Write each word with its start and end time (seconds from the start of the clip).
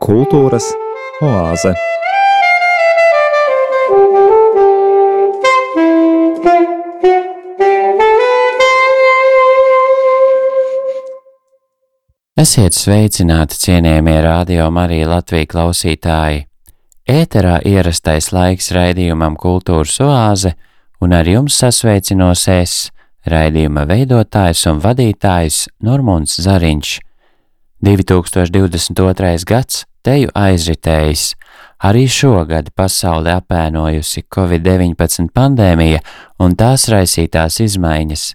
Kultūras 0.00 0.64
oāze. 1.20 1.74
Esiet 12.40 12.72
sveicināti, 12.72 13.60
cienījamie 13.60 14.16
radio 14.24 14.70
Marija 14.72 15.12
Latvija 15.12 15.44
klausītāji! 15.52 16.46
Ēterā 17.04 17.60
ierastais 17.68 18.32
laiks 18.32 18.72
raidījumam 18.72 19.36
Kultūras 19.36 20.00
oāze, 20.00 20.56
un 21.04 21.12
ar 21.12 21.28
jums 21.28 21.60
sasveicinos 21.60 22.48
es, 22.48 22.95
raidījuma 23.30 23.86
veidotājs 23.88 24.66
un 24.70 24.80
vadītājs 24.84 25.66
Normons 25.84 26.38
Zariņš. 26.44 26.94
2022. 27.86 29.44
gads 29.46 29.84
teju 30.06 30.30
aizritējis, 30.38 31.26
arī 31.84 32.06
šogad 32.08 32.70
pasauli 32.78 33.32
apēnojusi 33.34 34.24
Covid-19 34.32 35.30
pandēmija 35.34 36.00
un 36.42 36.56
tās 36.58 36.88
raisītās 36.92 37.60
izmaiņas. 37.64 38.26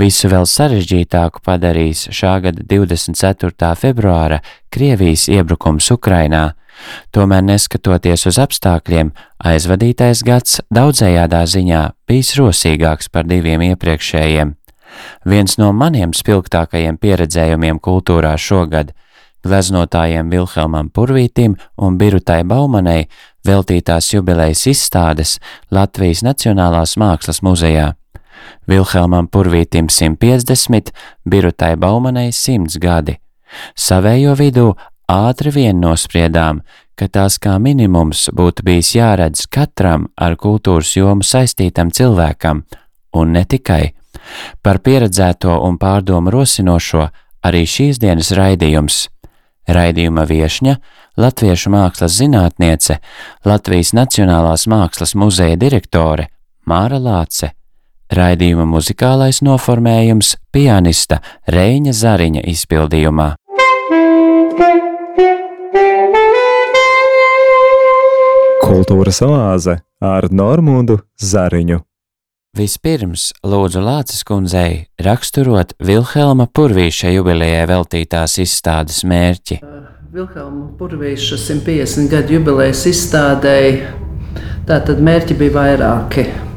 Visu 0.00 0.30
vēl 0.32 0.46
sarežģītāku 0.48 1.42
padarīs 1.44 2.06
šā 2.14 2.38
gada 2.46 2.64
24. 2.68 3.74
februāra 3.76 4.40
Krievijas 4.72 5.26
iebrukums 5.28 5.90
Ukrainā. 5.92 6.50
Tomēr, 7.14 7.42
neskatoties 7.46 8.26
uz 8.30 8.38
apstākļiem, 8.42 9.12
aizvadītais 9.44 10.22
gads 10.26 10.60
daudzējādā 10.74 11.42
ziņā 11.46 11.82
bijis 12.08 12.34
rosīgāks 12.38 13.10
par 13.12 13.28
diviem 13.30 13.62
iepriekšējiem. 13.72 14.54
Viens 15.24 15.56
no 15.58 15.70
maniem 15.72 16.14
spilgtākajiem 16.16 16.98
pieredzējumiem 16.98 17.78
kultūrā 17.82 18.34
šogad- 18.38 18.92
gleznotājiem 19.46 20.30
Vilhelmam 20.30 20.90
Purvītim 20.90 21.56
un 21.78 21.98
Birutai 21.98 22.42
Baumanei 22.44 23.08
veltītās 23.46 24.12
jubilejas 24.12 24.66
izstādes 24.66 25.38
Latvijas 25.70 26.22
Nacionālās 26.22 26.96
Mākslas 26.96 27.40
muzejā. 27.42 27.94
Vilhelmam 28.68 29.28
Purvītim 29.28 29.88
150, 29.88 30.92
Birutai 31.28 31.76
Baumanei 31.76 32.32
100 32.32 32.78
gadi. 32.80 33.18
Savējo 33.74 34.36
vidū 34.38 34.74
ātri 35.10 35.50
vien 35.54 35.80
nospriedām, 35.82 36.62
ka 36.94 37.08
tās 37.08 37.38
kā 37.42 37.56
minimums 37.58 38.28
būtu 38.36 38.64
bijis 38.66 38.94
jāredz 38.94 39.46
katram 39.50 40.08
ar 40.16 40.36
kultūras 40.36 40.92
jomu 40.96 41.26
saistītam 41.26 41.90
cilvēkam, 41.90 42.62
un 43.16 43.32
ne 43.34 43.44
tikai. 43.44 43.92
Par 44.62 44.78
pieredzēto 44.84 45.56
un 45.66 45.78
pārdomu 45.80 46.30
rosinošo 46.30 47.08
arī 47.46 47.64
šīs 47.66 48.00
dienas 48.02 48.30
raidījums. 48.36 49.06
Raidījuma 49.70 50.26
viešņa, 50.26 50.74
latviešu 51.20 51.70
mākslas 51.70 52.16
zinātniece, 52.18 52.98
Latvijas 53.46 53.94
Nacionālās 53.94 54.66
mākslas 54.70 55.14
muzeja 55.14 55.56
direktore 55.60 56.28
Māra 56.66 56.98
Lāce. 56.98 57.52
Raidījuma 58.10 58.66
muzikālais 58.66 59.38
noformējums 59.46 60.34
pianista 60.52 61.20
Reņa 61.46 61.94
Zariņa 61.94 62.42
izpildījumā. 62.50 63.30
Kultūras 68.60 69.20
oāze 69.22 69.76
ar 70.02 70.26
Normūnu 70.34 70.96
Zariņu. 71.22 71.78
Vispirms 72.58 73.28
lūdzu 73.46 73.78
Lācis 73.84 74.24
kundzei 74.26 74.88
raksturot 74.98 75.76
Vilhelma 75.78 76.48
Purvīša 76.50 77.12
jubilejai 77.14 77.68
veltītās 77.70 78.34
izstādes 78.42 79.04
mērķi. 79.06 79.60
Vilhelma 80.10 80.72
Purvīša 80.80 81.38
150 81.38 82.10
gadu 82.10 82.40
jubilejas 82.40 82.82
izstādēji 82.90 83.78
tātad 84.66 84.98
mērķi 84.98 85.38
bija 85.38 85.54
vairāki. 85.60 86.49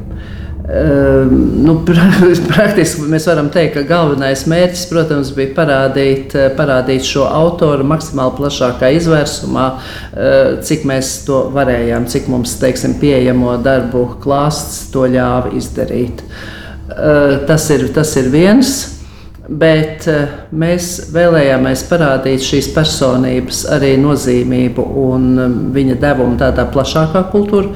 Uh, 0.63 1.27
nu, 1.59 1.73
praktiski 2.53 3.03
mēs 3.11 3.25
varam 3.27 3.49
teikt, 3.51 3.73
ka 3.75 3.81
galvenais 3.89 4.45
mērķis, 4.47 4.85
protams, 4.87 5.33
bija 5.35 5.51
parādīt, 5.57 6.37
parādīt 6.55 7.03
šo 7.03 7.25
autoru 7.27 7.83
maksimāli 7.87 8.37
plašākā 8.37 8.93
izvērsumā, 8.95 9.65
uh, 9.75 10.39
cik 10.63 10.87
mēs 10.87 11.11
to 11.27 11.41
varējām, 11.51 12.07
cik 12.07 12.31
mums 12.31 12.55
teiksim, 12.63 12.95
pieejamo 13.03 13.57
darbu 13.65 14.05
klāsts 14.23 14.85
to 14.95 15.03
ļāva 15.11 15.51
izdarīt. 15.59 16.23
Uh, 16.23 17.43
tas, 17.49 17.67
ir, 17.75 17.89
tas 17.91 18.15
ir 18.21 18.31
viens. 18.31 19.02
Bet 19.43 20.05
uh, 20.07 20.29
mēs 20.55 21.09
vēlējāmies 21.11 21.81
parādīt 21.89 22.45
šīs 22.47 22.69
personības 22.71 23.65
arī 23.75 23.97
nozīmību 23.99 24.85
un 25.01 25.25
um, 25.35 25.57
viņa 25.75 25.97
devumu 25.99 26.37
tādā 26.39 26.63
plašākā 26.71 27.25
kultūra, 27.33 27.73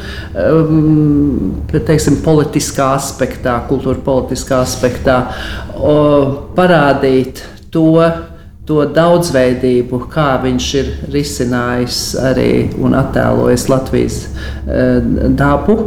um, 0.47 1.59
teiksim, 1.73 2.21
politiskā 2.23 2.93
aspektā, 2.95 3.57
kultūra 3.67 3.99
politiskā 4.05 4.61
aspektā, 4.63 5.17
parādīt 6.55 7.43
to, 7.75 7.91
to 8.67 8.85
daudzveidību, 8.95 10.05
kā 10.13 10.29
viņš 10.47 10.71
ir 10.79 10.95
risinājis 11.11 12.01
arī 12.31 12.51
un 12.79 12.95
attēlojis 12.95 13.67
Latvijas 13.73 14.23
uh, 14.23 15.03
dabu 15.35 15.81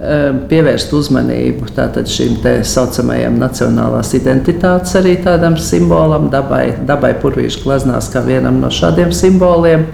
pievērst 0.00 0.94
uzmanību 0.96 1.68
šim 2.08 2.38
tā 2.40 2.54
saucamajam 2.64 3.36
nacionālās 3.40 4.14
identitātes 4.16 4.94
arī 4.96 5.18
tādam 5.20 5.58
simbolam, 5.60 6.30
dabai, 6.32 6.72
dabai 6.88 7.12
purvīšu 7.20 7.64
glaznās 7.66 8.08
kā 8.12 8.22
vienam 8.24 8.60
no 8.62 8.70
šādiem 8.72 9.12
simboliem. 9.12 9.84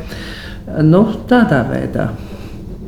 Nu, 0.82 1.02
tādā 1.28 1.64
veidā. 1.66 2.10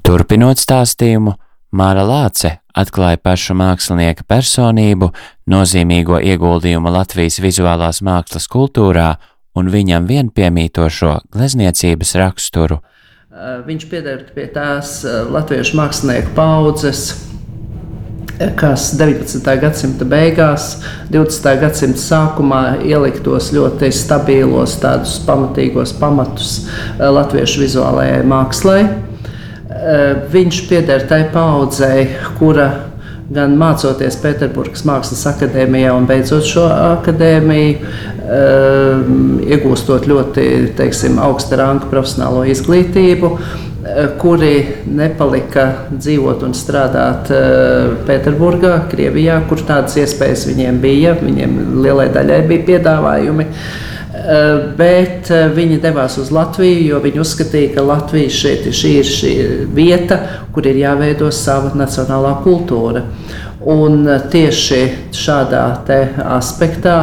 Turpinot 0.06 0.58
stāstījumu, 0.62 1.34
Māra 1.74 2.04
Lāce 2.06 2.54
atklāja 2.78 3.18
pašu 3.20 3.56
mākslinieka 3.58 4.24
personību, 4.28 5.10
nozīmīgo 5.50 6.20
ieguldījumu 6.22 6.92
Latvijas 6.94 7.40
vizuālās 7.44 8.00
mākslas 8.00 8.48
kultūrā 8.48 9.16
un 9.58 9.68
viņam 9.72 10.06
vienpiemītošo 10.08 11.18
glezniecības 11.34 12.14
raksturu. 12.22 12.78
Eh, 13.28 13.59
viņš 13.61 13.83
pieder 13.91 14.22
pie 14.33 14.47
tās 14.49 15.03
eh, 15.05 15.19
latviešu 15.28 15.77
mākslinieku 15.77 16.31
paudzes, 16.33 17.03
eh, 18.41 18.55
kas 18.56 18.87
19. 18.97 19.53
gadsimta 19.61 20.06
beigās, 20.09 20.78
20. 21.12 21.53
gadsimta 21.61 22.00
sākumā 22.00 22.62
ieliktos 22.89 23.50
ļoti 23.53 23.93
stabilos, 23.93 24.78
tādus 24.81 25.19
pamatīgos 25.28 25.93
pamatus 26.00 26.55
latviešu 26.97 27.66
vizuālajai 27.66 28.25
mākslai. 28.33 28.81
Viņš 30.33 30.65
pieder 30.71 31.05
tai 31.10 31.27
paudzei, 31.28 32.09
kura 32.41 32.71
gan 33.28 33.59
mācoties 33.60 34.16
Pēterburgas 34.22 34.87
Mākslas 34.89 35.27
akadēmijā 35.28 35.93
un 35.93 36.09
beidzot 36.09 36.49
šo 36.49 36.65
akadēmiju, 36.72 37.93
iegūstot 38.28 40.05
ļoti 40.09 40.44
teiksim, 40.77 41.16
augsta 41.22 41.56
ranga 41.61 41.89
profesionālo 41.89 42.44
izglītību, 42.53 43.31
uh, 43.33 43.66
kuri 44.21 44.53
nepalika 44.84 45.66
dzīvot 45.94 46.44
un 46.44 46.56
strādāt 46.56 47.33
uh, 47.33 47.94
Pēterburgā, 48.09 48.75
Krievijā, 48.93 49.41
kur 49.49 49.62
tādas 49.65 49.97
iespējas 50.03 50.49
viņiem 50.50 50.81
bija. 50.83 51.15
Viņiem 51.22 51.61
lielai 51.84 52.11
daļai 52.12 52.43
bija 52.50 52.66
piedāvājumi. 52.72 53.49
Uh, 53.49 54.75
bet 54.77 55.31
viņi 55.55 55.78
devās 55.81 56.19
uz 56.21 56.33
Latviju, 56.34 56.84
jo 56.91 57.00
viņi 57.05 57.22
uzskatīja, 57.22 57.75
ka 57.77 57.87
Latvija 57.87 58.33
šeit, 58.34 58.66
šī 58.75 58.95
ir 58.99 59.09
šī 59.09 59.34
vieta, 59.72 60.19
kur 60.53 60.66
ir 60.69 60.81
jāveido 60.83 61.31
sava 61.33 61.72
nacionālā 61.78 62.34
kultūra. 62.45 63.06
Un 63.68 64.06
tieši 64.32 64.78
šādā 65.12 65.62
aspektā 66.24 66.94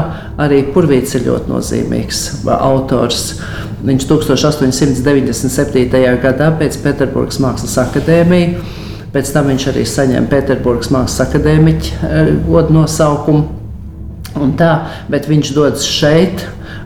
arī 0.41 0.63
Purvīts 0.73 1.13
ir 1.13 1.27
ļoti 1.27 1.51
nozīmīgs 1.51 2.21
autors. 2.55 3.35
Viņš 3.85 4.07
1897. 4.09 6.01
gadā 6.23 6.49
pēc 6.57 6.79
Pēterburgas 6.81 7.37
Mākslas 7.43 7.77
akadēmijas, 7.83 8.73
pēc 9.13 9.29
tam 9.35 9.51
viņš 9.53 9.67
arī 9.71 9.85
saņēma 9.91 10.31
Pēterburgas 10.31 10.89
Mākslas 10.95 11.27
akadēmiķa 11.27 12.09
eh, 12.09 12.33
godu 12.49 12.79
nosaukumu. 12.79 13.45
Tā, 14.59 14.71
bet 15.07 15.29
viņš 15.29 15.53
dodas 15.55 15.85
šeit, 15.87 16.41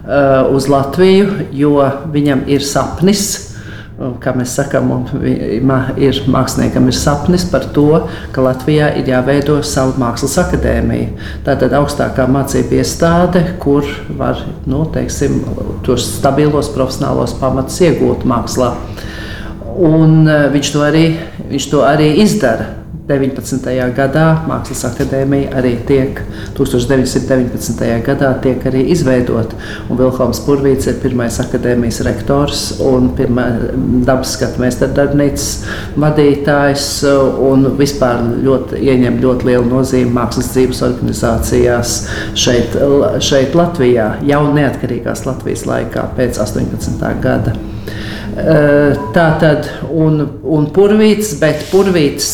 uh, 0.10 0.46
uz 0.54 0.68
Latviju, 0.70 1.48
jo 1.50 1.82
viņam 2.14 2.44
ir 2.52 2.62
sapnis 2.62 3.49
kā 4.24 4.32
mēs 4.38 4.54
sakām, 4.56 4.92
ir 6.00 6.22
māksliniekam 6.32 6.88
ir 6.88 6.96
sapnis 6.96 7.44
par 7.52 7.68
to, 7.76 8.06
ka 8.36 8.44
Latvijā 8.46 8.94
ir 9.00 9.12
jāveido 9.12 9.58
savu 9.66 10.00
mākslas 10.00 10.38
akadēmiju. 10.46 11.18
Tā 11.48 11.58
tad 11.60 11.76
augstākā 11.76 12.28
mācība 12.32 12.80
iestāde, 12.80 13.44
kur 13.60 13.88
var 14.20 14.40
nu, 14.70 14.86
teiksim, 14.94 15.42
tos 15.86 16.08
stabilos 16.16 16.72
profesionālos 16.76 17.36
pamatus 17.42 17.82
iegūt 17.90 18.24
mākslā. 18.30 18.74
Un 19.80 20.28
e, 20.28 20.42
viņš 20.56 20.74
to 20.74 20.84
arī, 20.84 21.06
viņš 21.52 21.72
to 21.72 21.84
arī 21.88 22.14
izdara. 22.24 22.79
19. 23.10 23.64
gadā 23.98 24.26
Mākslas 24.46 24.84
akadēmija 24.86 25.56
arī 25.58 25.72
tiek 25.88 26.20
1919. 26.54 27.80
gadā 28.06 28.28
tiek 28.44 28.66
arī 28.70 28.84
izveidota. 28.94 29.58
Vilhelms 29.90 30.44
Purvīts 30.46 30.86
ir 30.92 31.00
pirmais 31.02 31.40
akadēmijas 31.42 32.04
rektors 32.06 32.66
un 32.86 33.08
pirmā 33.18 33.48
dabas 34.06 34.36
skatu 34.36 34.62
meistardarbnīcas 34.62 35.48
vadītājs 35.98 36.86
un 37.50 37.72
vispār 37.80 38.22
ļoti 38.46 38.84
ieņem 38.92 39.18
ļoti 39.24 39.50
lielu 39.50 39.66
nozīmi 39.72 40.14
mākslas 40.14 40.52
dzīves 40.54 40.84
organizācijās 40.86 41.96
šeit, 42.38 42.78
šeit 43.26 43.58
Latvijā, 43.58 44.12
jau 44.30 44.44
neatkarīgās 44.54 45.26
Latvijas 45.26 45.66
laikā 45.66 46.06
pēc 46.20 46.38
18. 46.46 47.10
gada. 47.26 47.58
Tā 49.18 49.26
tad, 49.42 49.66
un, 49.90 50.22
un 50.46 50.70
purvīts, 50.76 51.34
bet 51.42 51.66
purvīts 51.74 52.30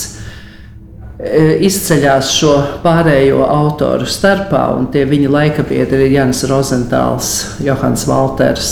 izceļās 1.16 2.34
šo 2.36 2.54
pārējo 2.84 3.46
autoru 3.48 4.08
starpā, 4.10 4.68
un 4.76 4.90
tie 4.92 5.06
viņa 5.08 5.32
laikabiedri 5.32 6.10
ir 6.10 6.18
Jans 6.18 6.44
Rozentāls, 6.50 7.32
Johans 7.64 8.04
Valters, 8.10 8.72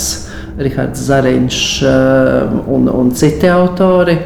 Rihards 0.60 1.06
Zariņš 1.08 1.60
e, 1.82 1.92
un, 2.70 2.88
un 2.92 3.12
citi 3.16 3.48
autori. 3.50 4.18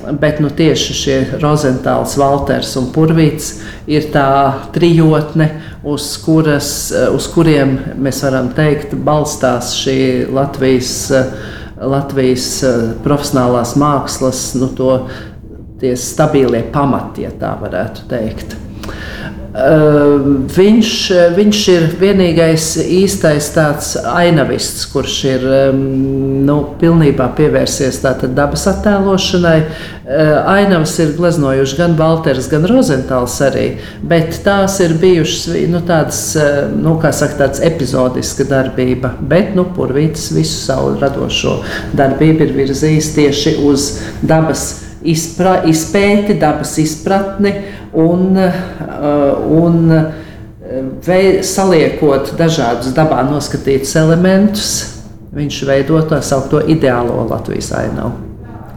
Bet 0.00 0.38
nu, 0.40 0.48
tieši 0.48 0.94
šie 0.96 1.16
Rozentāls, 1.42 2.16
Valters 2.18 2.72
un 2.80 2.88
Purvīts 2.94 3.58
ir 3.86 4.08
tā 4.14 4.56
trijotne, 4.72 5.50
uz, 5.84 6.14
kuras, 6.24 6.88
e, 6.96 7.06
uz 7.12 7.28
kuriem 7.30 7.76
mēs 8.00 8.24
varam 8.24 8.48
teikt, 8.56 8.96
balstās 8.96 9.74
šī 9.82 9.98
Latvijas, 10.32 11.12
Latvijas 11.76 12.48
profesionālās 13.04 13.76
mākslas 13.80 14.46
nu, 14.56 14.72
tie 15.80 15.94
stabilie 15.96 16.64
pamati, 16.72 17.26
ja 17.26 17.34
tā 17.40 17.54
varētu 17.60 18.10
teikt. 18.10 18.58
Uh, 19.50 20.46
viņš, 20.54 20.90
viņš 21.34 21.60
ir 21.72 21.84
vienīgais 21.98 22.66
īstais 22.84 23.48
tāds 23.50 23.96
ainavists, 24.06 24.84
kurš 24.92 25.14
ir 25.26 25.46
um, 25.50 25.80
nu, 26.46 26.54
pilnībā 26.78 27.26
pievērsies 27.34 27.98
dabas 28.30 28.68
attēlošanai. 28.70 29.56
Uh, 29.60 30.30
ainavas 30.52 30.92
ir 31.02 31.16
gleznojuši 31.16 31.78
gan 31.80 31.96
Walters, 31.98 32.46
gan 32.50 32.62
Rozentāls 32.70 33.40
arī, 33.42 33.64
bet 34.06 34.38
tās 34.44 34.78
ir 34.84 34.94
bijušas 35.02 35.48
nu, 35.72 35.80
tādas, 35.88 36.20
uh, 36.38 36.68
nu, 36.70 36.94
kā 37.02 37.10
saka, 37.10 37.40
tāds 37.42 37.62
epizodiska 37.66 38.46
darbība. 38.46 39.16
Bet, 39.18 39.56
nu, 39.58 39.66
Purvītis 39.74 40.28
visu 40.36 40.60
savu 40.62 40.94
radošo 41.02 41.56
darbību 41.98 42.46
ir 42.46 42.54
virzījis 42.60 43.10
tieši 43.18 43.56
uz 43.66 43.90
dabas 44.22 44.68
attēlošanu 44.68 44.89
izpra, 45.02 45.60
izpēti, 45.68 46.36
dabas 46.40 46.76
izpratni 46.82 47.52
un, 47.96 48.36
uh, 48.36 49.52
un 49.60 49.78
uh, 49.94 50.08
vei, 51.06 51.40
saliekot 51.46 52.34
dažādus 52.38 52.94
dabā 52.96 53.22
noskatītus 53.28 53.94
elementus, 54.00 54.72
viņš 55.34 55.62
veido 55.68 56.02
tā 56.10 56.20
saucamo 56.24 56.66
ideālo 56.72 57.24
Latvijas 57.30 57.70
ainavu, 57.78 58.12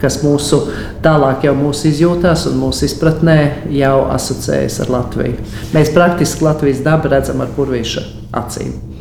kas 0.01 0.19
mūsu 0.23 0.61
tālāk 1.03 1.47
jau 1.47 1.55
mūsu 1.57 1.89
izjūtās 1.91 2.47
un 2.51 2.59
mūsu 2.61 2.87
izpratnē 2.89 3.37
jau 3.73 3.97
asociējas 4.13 4.81
ar 4.85 4.95
Latviju. 4.99 5.51
Mēs 5.75 5.93
praktiski 5.95 6.45
Latvijas 6.45 6.83
dabu 6.85 7.13
redzam 7.13 7.41
ar 7.43 7.53
purvīša 7.57 8.07
acīm. 8.43 8.92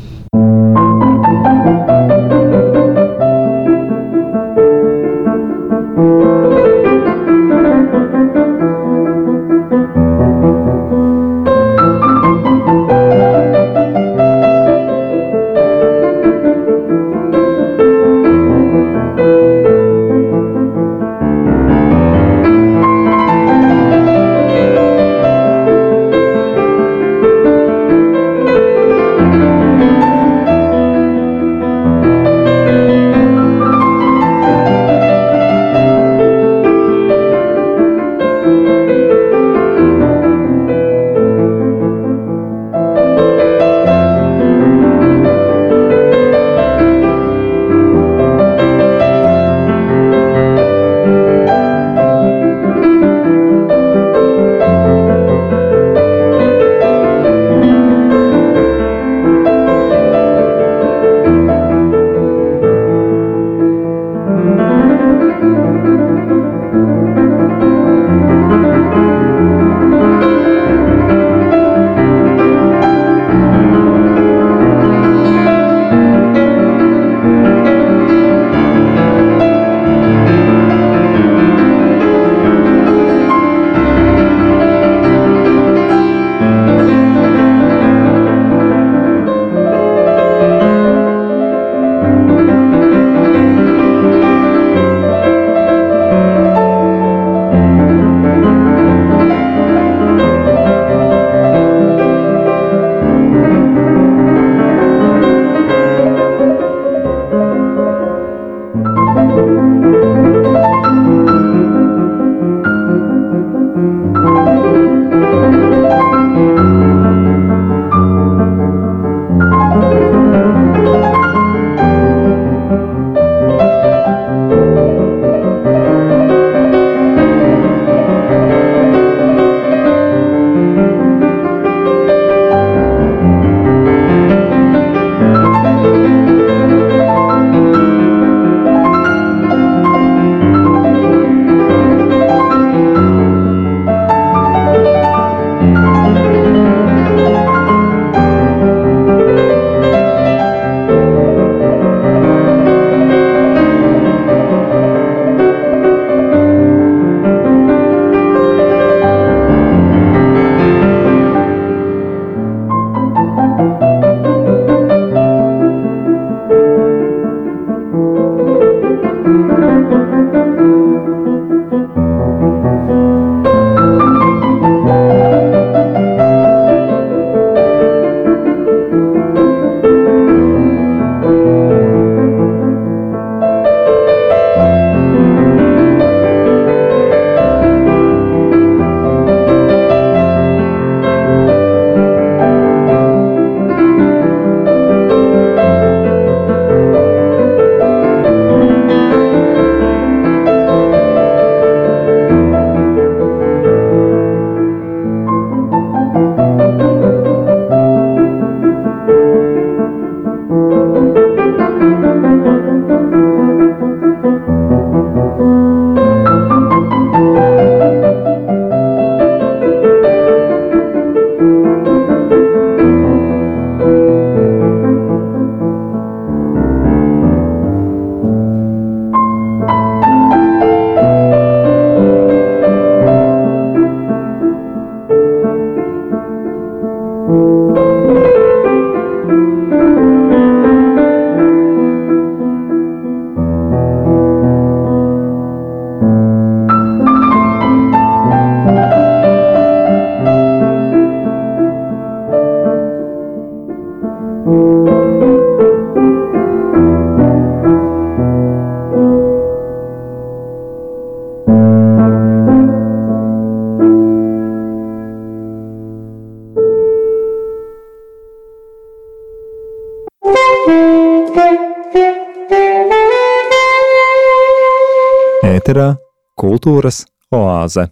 Kultūras 276.63 277.05
oāze. 277.31 277.89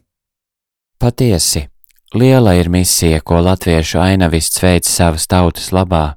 Patiesi, 0.99 1.67
liela 2.13 2.53
ir 2.55 2.69
misija, 2.69 3.19
ko 3.21 3.41
latviešu 3.41 3.99
ainavists 3.99 4.61
veic 4.63 4.85
savas 4.87 5.27
tautas 5.27 5.71
labā. 5.71 6.15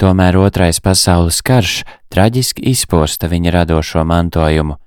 Tomēr 0.00 0.38
otrais 0.40 0.80
pasaules 0.80 1.42
karš 1.42 1.82
traģiski 2.08 2.62
izposta 2.70 3.28
viņa 3.28 3.50
radošo 3.52 4.04
mantojumu. 4.04 4.78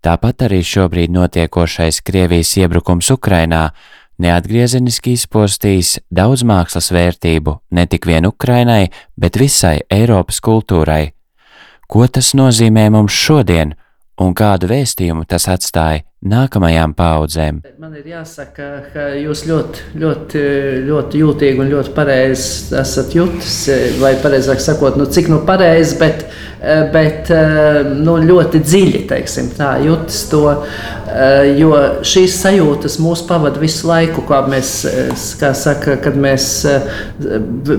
Tāpat 0.00 0.46
arī 0.46 0.62
šobrīd 0.62 1.10
notiekošais 1.10 2.00
Krievijas 2.06 2.54
iebrukums 2.56 3.10
Ukrainā 3.10 3.72
neatgriezeniski 4.18 5.16
izpostījis 5.16 5.98
daudz 6.10 6.44
mākslas 6.44 6.92
vērtību 6.92 7.56
ne 7.72 7.86
tik 7.86 8.06
vien 8.06 8.28
Ukrainai, 8.28 8.92
bet 9.16 9.36
visai 9.36 9.80
Eiropas 9.90 10.38
kultūrai. 10.40 11.10
Ko 11.90 12.06
tas 12.06 12.30
nozīmē 12.38 12.86
mums 12.94 13.12
šodien 13.12 13.74
un 14.20 14.36
kādu 14.36 14.70
vēstījumu 14.70 15.26
tas 15.26 15.48
atstāja 15.50 16.04
nākamajām 16.20 16.92
paudzēm? 16.96 17.62
Man 17.80 17.94
ir 17.96 18.10
jāsaka, 18.12 18.68
ka 18.92 19.06
jūs 19.16 19.46
ļoti, 19.48 19.86
ļoti, 20.02 20.42
ļoti 20.84 21.22
jūtīgi 21.22 21.62
un 21.64 21.72
ļoti 21.72 21.94
pareizi 21.96 22.76
esat 22.76 23.14
jutis, 23.16 23.56
vai 24.02 24.12
pareizāk 24.20 24.60
sakot, 24.60 24.98
nu, 25.00 25.08
cik 25.08 25.30
nu 25.32 25.40
pareizi, 25.48 25.96
bet, 26.00 26.26
bet 26.92 27.32
nu, 28.04 28.18
ļoti 28.20 28.60
dziļi, 28.66 29.04
tā 29.56 29.70
jutis 29.80 30.26
to, 30.28 30.44
jo 31.56 31.72
šīs 32.06 32.36
sajūtas 32.42 32.98
mūs 33.02 33.24
pavada 33.28 33.60
visu 33.62 33.88
laiku, 33.88 34.22
kā 34.28 34.42
mēs, 34.50 34.74
kā 35.40 35.54
saka, 35.56 35.96
kad 36.04 36.20
mēs 36.20 36.50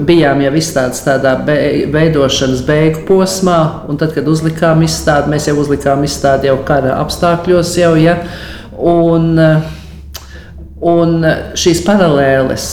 bijām 0.10 0.42
jau 0.48 0.54
izstādes 0.58 1.06
tādā 1.06 1.38
veidošanas 1.46 2.66
beigu 2.66 3.06
posmā, 3.06 3.60
un 3.86 4.02
tad, 4.02 4.16
kad 4.18 4.28
uzlikām 4.28 4.82
izstādi, 4.88 5.30
mēs 5.32 5.48
jau 5.52 5.60
uzlikām 5.62 6.02
izstādi 6.10 6.50
jau 6.50 6.58
kara 6.66 6.98
apstākļos 7.06 7.78
jau, 7.80 7.94
ja, 8.02 8.18
Un, 8.82 9.38
un 10.82 11.30
šīs 11.60 11.84
paralēles 11.86 12.72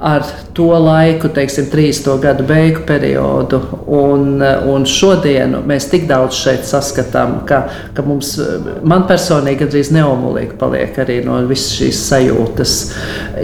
ar 0.00 0.24
to 0.56 0.68
laiku, 0.80 1.28
teiksim, 1.28 1.66
30. 1.72 2.20
gadu 2.22 2.44
beigu 2.48 2.80
periodu, 2.88 3.60
un, 3.86 4.40
un 4.40 4.86
šodienu 4.88 5.60
mēs 5.68 5.90
tik 5.92 6.06
daudz 6.08 6.38
šeit 6.40 6.64
saskatām, 6.64 7.42
ka, 7.48 7.66
ka 7.92 8.04
mums, 8.06 8.32
man 8.80 9.04
personīgi, 9.08 9.60
gandrīz 9.60 9.92
neomulīgi 9.92 10.56
paliek 10.60 10.96
arī 11.04 11.20
no 11.26 11.36
visas 11.48 11.74
šīs 11.76 12.00
sajūtas. 12.08 12.76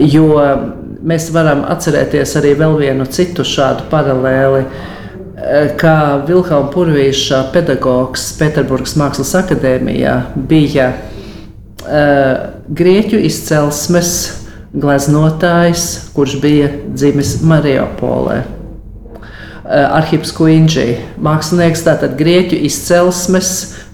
Jo 0.08 0.30
mēs 1.06 1.28
varam 1.34 1.66
atcerēties 1.68 2.32
arī 2.40 2.54
vēl 2.56 2.78
vienu 2.80 3.08
citu 3.12 3.44
šādu 3.44 3.90
paralēli 3.92 4.64
kā 5.76 5.96
Vilhelma 6.24 6.72
Purvīša 6.72 7.42
pedagogs 7.52 8.30
Pēterburgas 8.40 8.96
Mākslas 8.96 9.34
akadēmijā 9.42 10.16
bija 10.48 10.88
grieķu 12.76 13.20
izcelsmes 13.28 14.12
gleznotājs, 14.76 15.86
kurš 16.14 16.36
bija 16.42 16.68
dzimis 16.92 17.40
Mariupolē. 17.46 18.42
Uh, 19.66 19.96
Arhips 19.96 20.30
Kuinģī, 20.30 20.92
mākslinieks, 21.18 21.80
tātad 21.82 22.12
grieķu 22.18 22.54
izcelsmes, 22.68 23.48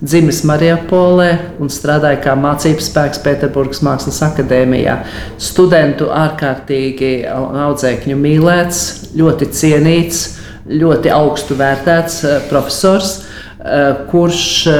dzimis 0.04 0.42
Mariupolē 0.44 1.30
un 1.62 1.72
strādāja 1.72 2.18
kā 2.26 2.34
mācības 2.37 2.90
spēks 2.90 3.22
Pēterburgas 3.25 3.80
Mākslas 3.87 4.20
akadēmijā. 4.26 4.99
Studentu 5.40 6.11
ārkārtīgi 6.12 7.14
audzēkņu 7.30 8.18
mīlēts, 8.20 8.82
ļoti 9.16 9.49
cienīts, 9.56 10.22
ļoti 10.68 11.14
augstu 11.14 11.56
vērtēts 11.56 12.20
uh, 12.26 12.40
profesors. 12.52 13.22
Eh, 13.64 13.95
kurš, 14.11 14.66
eh, 14.66 14.73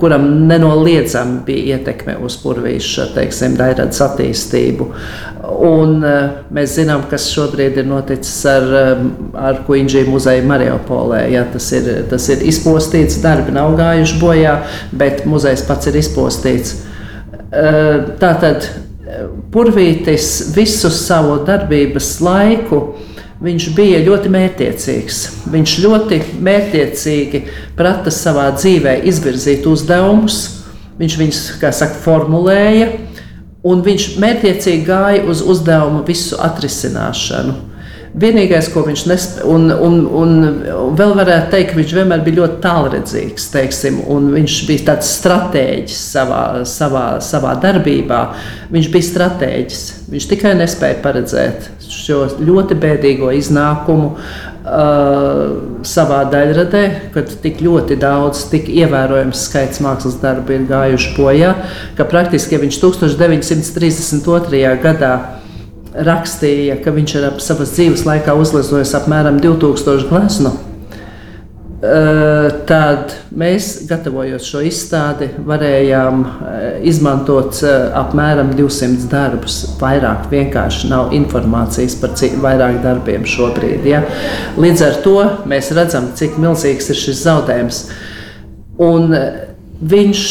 kuram 0.00 0.46
nenoliedzami 0.46 1.38
bija 1.46 1.78
ietekme 1.78 2.18
uz 2.20 2.34
purvīša 2.42 3.06
daļradas 3.14 4.02
attīstību. 4.04 4.88
Un, 5.64 6.04
eh, 6.04 6.28
mēs 6.52 6.74
zinām, 6.76 7.06
kas 7.08 7.30
šobrīd 7.32 7.78
ir 7.78 7.86
noticis 7.88 8.44
ar, 8.44 8.66
ar 9.34 9.62
Kuģi 9.66 10.04
muzeju 10.06 10.44
Mariupolē. 10.44 11.22
Ja, 11.32 11.46
tas, 11.52 11.72
ir, 11.72 12.04
tas 12.10 12.28
ir 12.28 12.44
izpostīts, 12.44 13.22
darbi 13.22 13.50
nav 13.50 13.78
gājuši 13.78 14.20
bojā, 14.20 14.58
bet 14.92 15.24
muzejs 15.24 15.64
pats 15.66 15.86
ir 15.86 15.94
izpostīts. 15.94 16.74
Tātad 17.50 18.68
Purvītis 19.50 20.52
visu 20.52 20.90
savu 20.92 21.46
darbības 21.46 22.20
laiku 22.20 22.82
Viņš 23.38 23.68
bija 23.76 24.00
ļoti 24.02 24.30
mērķiecīgs. 24.34 25.18
Viņš 25.52 25.74
ļoti 25.84 26.16
mērķiecīgi 26.42 27.42
prata 27.78 28.10
savā 28.10 28.48
dzīvē 28.56 28.96
izvirzīt 29.06 29.66
uzdevumus, 29.70 30.40
viņš 30.98 31.16
viņus, 31.20 31.42
kā 31.60 31.70
saka, 31.70 32.00
formulēja, 32.02 32.90
un 33.62 33.84
viņš 33.86 34.08
mērķiecīgi 34.18 34.82
gāja 34.88 35.22
uz 35.30 35.44
uzdevumu 35.46 36.02
visu 36.08 36.40
atrisināšanu. 36.42 37.54
Vienīgais, 38.18 38.72
ko 38.72 38.82
viņš 38.86 39.06
nespēja, 39.06 39.46
un, 39.46 39.70
un, 39.70 39.98
un 40.18 40.92
vēl 40.98 41.14
varētu 41.14 41.52
teikt, 41.52 41.70
ka 41.70 41.78
viņš 41.78 41.94
vienmēr 41.94 42.26
bija 42.26 42.40
ļoti 42.40 42.58
tālredzīgs, 42.64 43.50
teiksim, 43.54 44.00
un 44.10 44.32
viņš 44.34 44.56
bija 44.66 44.86
tāds 44.88 45.12
stratēģis 45.20 45.98
savā, 46.16 46.44
savā, 46.66 47.06
savā 47.22 47.54
darbībā. 47.62 48.22
Viņš 48.74 48.90
bija 48.94 49.10
stratēģis. 49.12 49.84
Viņš 50.10 50.30
tikai 50.32 50.56
nespēja 50.58 50.98
paredzēt 51.04 51.68
šo 51.92 52.20
ļoti 52.42 52.76
bēdīgo 52.78 53.30
iznākumu 53.36 54.12
uh, 54.12 54.20
savā 55.86 56.20
daļradē, 56.32 56.84
kad 57.14 57.32
tik 57.42 57.62
ļoti 57.64 57.98
daudz, 58.00 58.44
tik 58.52 58.70
ievērojams 58.72 59.46
skaits 59.48 59.82
mākslas 59.84 60.20
darbu 60.22 60.56
ir 60.56 60.68
gājuši 60.70 61.12
bojā, 61.16 61.54
ka 61.98 62.08
praktiski 62.08 62.56
ja 62.56 62.62
viņš 62.62 62.80
1932. 62.84 64.64
gadā 64.84 65.12
rakstīja, 65.98 66.78
ka 66.84 66.94
viņš 66.94 67.18
ir 67.18 67.28
ap 67.32 67.42
savas 67.42 67.74
dzīves 67.74 68.06
laikā 68.06 68.36
uzlizojis 68.38 68.94
apmēram 68.98 69.40
2000 69.42 70.10
gleznu 70.12 70.67
tad 71.78 73.12
mēs, 73.38 73.68
gatavojot 73.86 74.42
šo 74.42 74.64
izstādi, 74.66 75.28
varējām 75.46 76.24
izmantot 76.88 77.60
apmēram 77.94 78.50
200 78.58 79.06
darbus. 79.12 79.60
Vairāk 79.78 80.26
vienkārši 80.32 80.90
nav 80.90 81.14
informācijas 81.14 81.94
par 82.00 82.16
vairāk 82.42 82.80
darbiem 82.82 83.26
šobrīd. 83.28 83.86
Ja? 83.86 84.02
Līdz 84.58 84.84
ar 84.88 84.98
to 85.04 85.16
mēs 85.46 85.70
redzam, 85.78 86.10
cik 86.18 86.40
milzīgs 86.42 86.90
ir 86.90 86.98
šis 86.98 87.22
zaudējums. 87.28 87.82
Un 88.82 89.14
viņš 89.78 90.24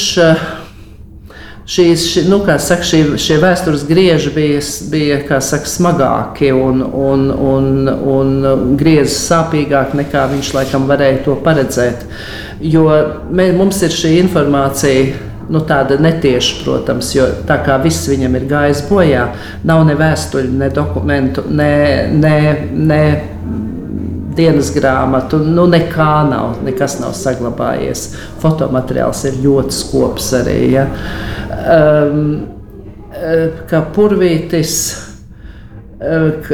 šīs, 1.67 2.05
ši, 2.11 2.23
nu, 2.31 2.39
saka, 2.45 2.85
šie, 2.87 3.01
šie 3.19 3.37
vēstures 3.43 3.85
grieži 3.87 4.31
bija, 4.35 4.63
bija 4.91 5.41
saka, 5.43 5.67
smagāki 5.69 6.51
un, 6.55 6.81
un, 6.81 7.27
un, 7.31 7.71
un 8.13 8.75
griezi 8.79 9.15
sāpīgāki 9.19 10.01
nekā 10.01 10.27
viņš 10.31 10.53
laikam 10.55 10.87
varēja 10.89 11.23
to 11.27 11.37
paredzēt. 11.43 12.07
Jo 12.63 12.87
mē, 13.29 13.51
mums 13.57 13.83
ir 13.85 13.93
šī 13.93 14.17
informācija. 14.23 15.23
Nu, 15.47 15.61
tāda 15.63 15.95
netieša, 16.03 16.57
protams, 16.65 17.13
jo 17.15 17.23
tā 17.47 17.55
kā 17.63 17.77
viss 17.79 18.09
viņam 18.11 18.33
ir 18.35 18.49
gājis 18.49 18.81
bojā, 18.89 19.29
nav 19.63 19.85
ne 19.87 19.93
vēstuļu, 19.95 20.57
ne 20.59 20.67
dokumentu, 20.75 21.45
ne, 21.47 21.69
ne, 22.11 22.39
ne 22.75 22.99
dienas 24.35 24.73
grāmatu, 24.75 25.39
nu 25.39 25.63
nekā 25.71 26.11
nav, 26.27 26.59
nekas 26.65 26.97
nav 26.99 27.15
saglabājies. 27.17 28.09
Fotomateriāls 28.43 29.23
ir 29.29 29.39
ļoti 29.45 29.77
skops 29.79 30.33
arī. 30.41 30.59
Ja. 30.75 30.87
Um, 31.67 32.21
ka 33.69 33.81
purvītis 33.95 34.73
uh, 35.99 36.49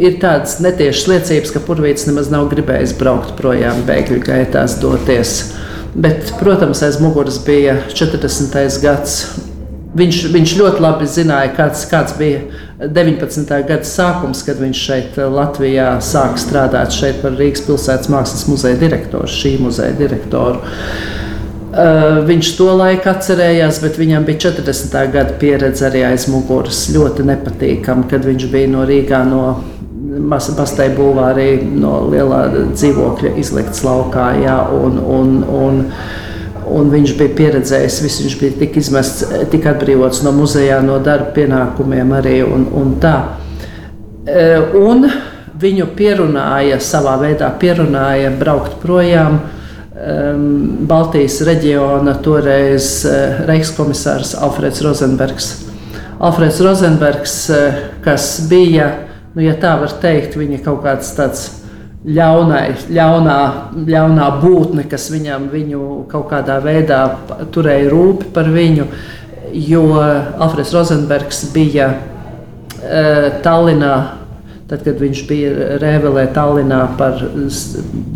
ir 0.00 0.18
tādas 0.22 0.58
netiešas 0.64 1.08
liecības, 1.10 1.52
ka 1.54 1.62
purvītis 1.66 2.06
nemaz 2.08 2.30
nav 2.32 2.48
gribējis 2.52 2.96
braukt 2.98 3.34
projām, 3.38 3.82
bēgļu 3.88 4.22
gaitās 4.24 4.78
doties. 4.82 5.36
Bet, 5.96 6.32
protams, 6.40 6.82
aiz 6.84 6.98
muguras 7.00 7.38
bija 7.44 7.78
40. 7.88 8.80
gads. 8.82 9.18
Viņš, 9.96 10.16
viņš 10.28 10.52
ļoti 10.58 10.82
labi 10.84 11.06
zināja, 11.08 11.54
kāds, 11.56 11.86
kāds 11.88 12.12
bija 12.18 12.42
19. 12.84 13.48
gada 13.64 13.88
sākums, 13.88 14.42
kad 14.44 14.58
viņš 14.60 14.80
šeit 14.88 15.16
Latvijā 15.32 15.94
sāk 16.04 16.36
strādāt 16.40 16.92
šeit 16.92 17.22
par 17.22 17.32
Rīgas 17.38 17.64
pilsētas 17.64 18.10
mākslas 18.12 18.44
muzeja 18.50 18.76
direktoru, 18.82 19.30
šī 19.32 19.54
muzeja 19.64 19.96
direktoru. 19.96 20.60
Uh, 21.76 22.22
viņš 22.24 22.54
to 22.56 22.70
laiku 22.72 23.10
atcerējās, 23.10 23.82
bet 23.82 23.98
viņam 24.00 24.24
bija 24.24 24.46
40. 24.46 24.94
gada 25.12 25.34
pieredze 25.36 25.84
arī 25.84 26.06
aiz 26.08 26.24
muguras. 26.32 26.86
Ļoti 26.88 27.26
nepatīkami, 27.28 28.06
kad 28.08 28.22
viņš 28.24 28.46
bija 28.48 28.70
no 28.72 28.84
Rīgā, 28.88 29.18
no 29.28 29.42
Mastai 30.16 30.86
būvārī, 30.96 31.50
no 31.76 31.98
lielā 32.08 32.38
dzīvokļa 32.70 33.34
izlikts 33.42 33.84
laukā. 33.84 34.30
Jā, 34.40 34.54
un, 34.72 34.96
un, 35.18 35.34
un, 35.44 35.82
un 36.78 36.94
viņš 36.94 37.12
bija 37.18 37.34
pieredzējis, 37.42 37.98
visu, 38.06 38.24
viņš 38.24 38.38
bija 38.40 38.56
tik 38.62 38.78
izmests, 38.80 39.26
tik 39.52 39.68
atbrīvots 39.68 40.22
no 40.24 40.32
muzejā, 40.38 40.78
no 40.80 40.96
darba 41.04 41.34
pienākumiem 41.36 42.14
arī. 42.22 42.38
Un, 42.46 42.64
un 42.72 42.96
tā. 43.04 43.18
Uh, 44.24 44.80
un 44.80 45.10
viņu 45.60 45.90
pierunāja, 45.98 46.80
savā 46.80 47.18
veidā 47.20 47.52
pierunāja 47.60 48.32
braukt 48.40 48.80
projām 48.80 49.42
um, 49.42 49.55
Baltijas 49.96 51.38
reģiona 51.48 52.18
toreiz 52.20 53.00
uh, 53.08 53.38
Reichskomisārs 53.48 54.34
Alfreds 54.36 54.82
Rozenbergs. 54.84 55.46
Alfreds 56.20 56.58
Rozenbergs, 56.60 57.36
uh, 57.48 57.78
kas 58.04 58.26
bija, 58.50 58.90
nu, 59.32 59.40
ja 59.46 59.54
tā 59.60 59.72
var 59.80 59.94
teikt, 60.02 60.36
viņa 60.36 60.60
kaut 60.66 60.82
kāds 60.84 61.14
tāds 61.16 61.46
ļaunai, 62.04 62.74
ļaunā, 62.92 63.38
ļaunā 63.88 64.28
būtne, 64.42 64.84
kas 64.90 65.08
viņam 65.14 65.48
kaut 66.12 66.28
kādā 66.28 66.58
veidā 66.60 67.00
turēja 67.54 67.88
rūpi 67.90 68.28
par 68.36 68.52
viņu, 68.52 68.86
jo 69.56 69.86
Alfreds 69.96 70.76
Rozenbergs 70.76 71.46
bija 71.56 71.88
uh, 71.96 73.32
Tallinā 73.40 73.96
Tad, 74.66 74.80
kad 74.82 74.98
viņš 74.98 75.20
bija 75.28 75.76
Rēvelē, 75.78 76.24
Tallinā 76.34 76.80
par, 76.98 77.20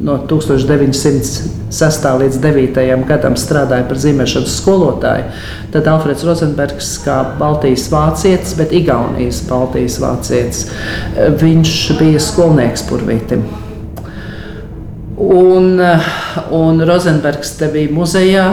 no 0.03 0.17
1906. 0.27 2.07
līdz 2.23 2.39
9. 2.43 2.81
gadam 3.07 3.37
strādāja 3.39 3.85
par 3.87 4.01
zīmēšanas 4.03 4.57
skolotāju, 4.59 5.29
tad 5.71 5.87
Alfreds 5.93 6.25
Rozenbergs, 6.27 6.89
kā 7.05 7.21
Baltijas 7.39 7.85
vācietis, 7.93 8.57
bet 8.59 8.75
Igaunijas 8.75 9.45
Baltijas 9.47 10.01
vācietis, 10.03 10.65
viņš 11.39 11.77
bija 12.01 12.25
skolnieks 12.27 12.83
Purvītim. 12.91 13.47
Un, 15.23 15.79
un 16.59 16.83
Rozenbergs 16.91 17.55
te 17.63 17.71
bija 17.71 17.95
muzejā. 17.95 18.51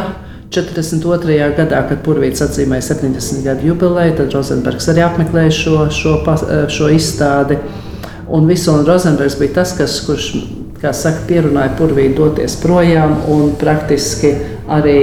42. 0.53 1.33
gadā, 1.57 1.81
kad 1.89 2.05
Purvīts 2.05 2.45
atzīmēja 2.45 2.85
70 2.93 3.41
gadu 3.43 3.67
jubileju, 3.73 4.13
tad 4.21 4.37
Rozenbergs 4.37 4.85
arī 4.93 5.01
apmeklēja 5.03 5.57
šo, 5.63 5.81
šo, 5.91 6.13
šo 6.71 6.93
izstādi. 6.93 7.57
Un 8.33 8.47
Visona 8.49 8.83
Rozenbergs 8.87 9.37
bija 9.39 9.59
tas, 9.61 9.71
kas, 9.77 10.01
kurš, 10.03 10.31
kā 10.81 10.91
saka, 10.95 11.23
pierunāja 11.29 11.75
Purvīnu 11.79 12.17
doties 12.17 12.57
projām 12.59 13.15
un 13.31 13.53
praktiski 13.59 14.33
arī 14.67 14.99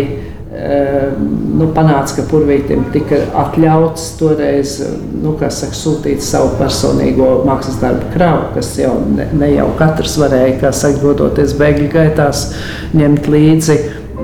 nu, 0.55 1.67
panāca, 1.75 2.19
ka 2.19 2.25
Purvītam 2.31 2.85
tika 2.95 3.19
atļauts 3.43 4.05
toreiz 4.21 4.77
nu, 5.23 5.35
saka, 5.41 5.75
sūtīt 5.75 6.23
savu 6.23 6.55
personīgo 6.61 7.31
mākslas 7.49 7.81
darbu 7.83 8.13
kravu, 8.15 8.47
kas 8.55 8.75
jau 8.79 8.95
ne, 9.09 9.27
ne 9.35 9.51
jau 9.55 9.71
katrs 9.81 10.19
varēja, 10.21 10.71
saka, 10.73 11.01
dodoties 11.03 11.57
bēgļu 11.59 11.91
gaitās, 11.95 12.47
ņemt 12.95 13.29
līdzi 13.35 13.79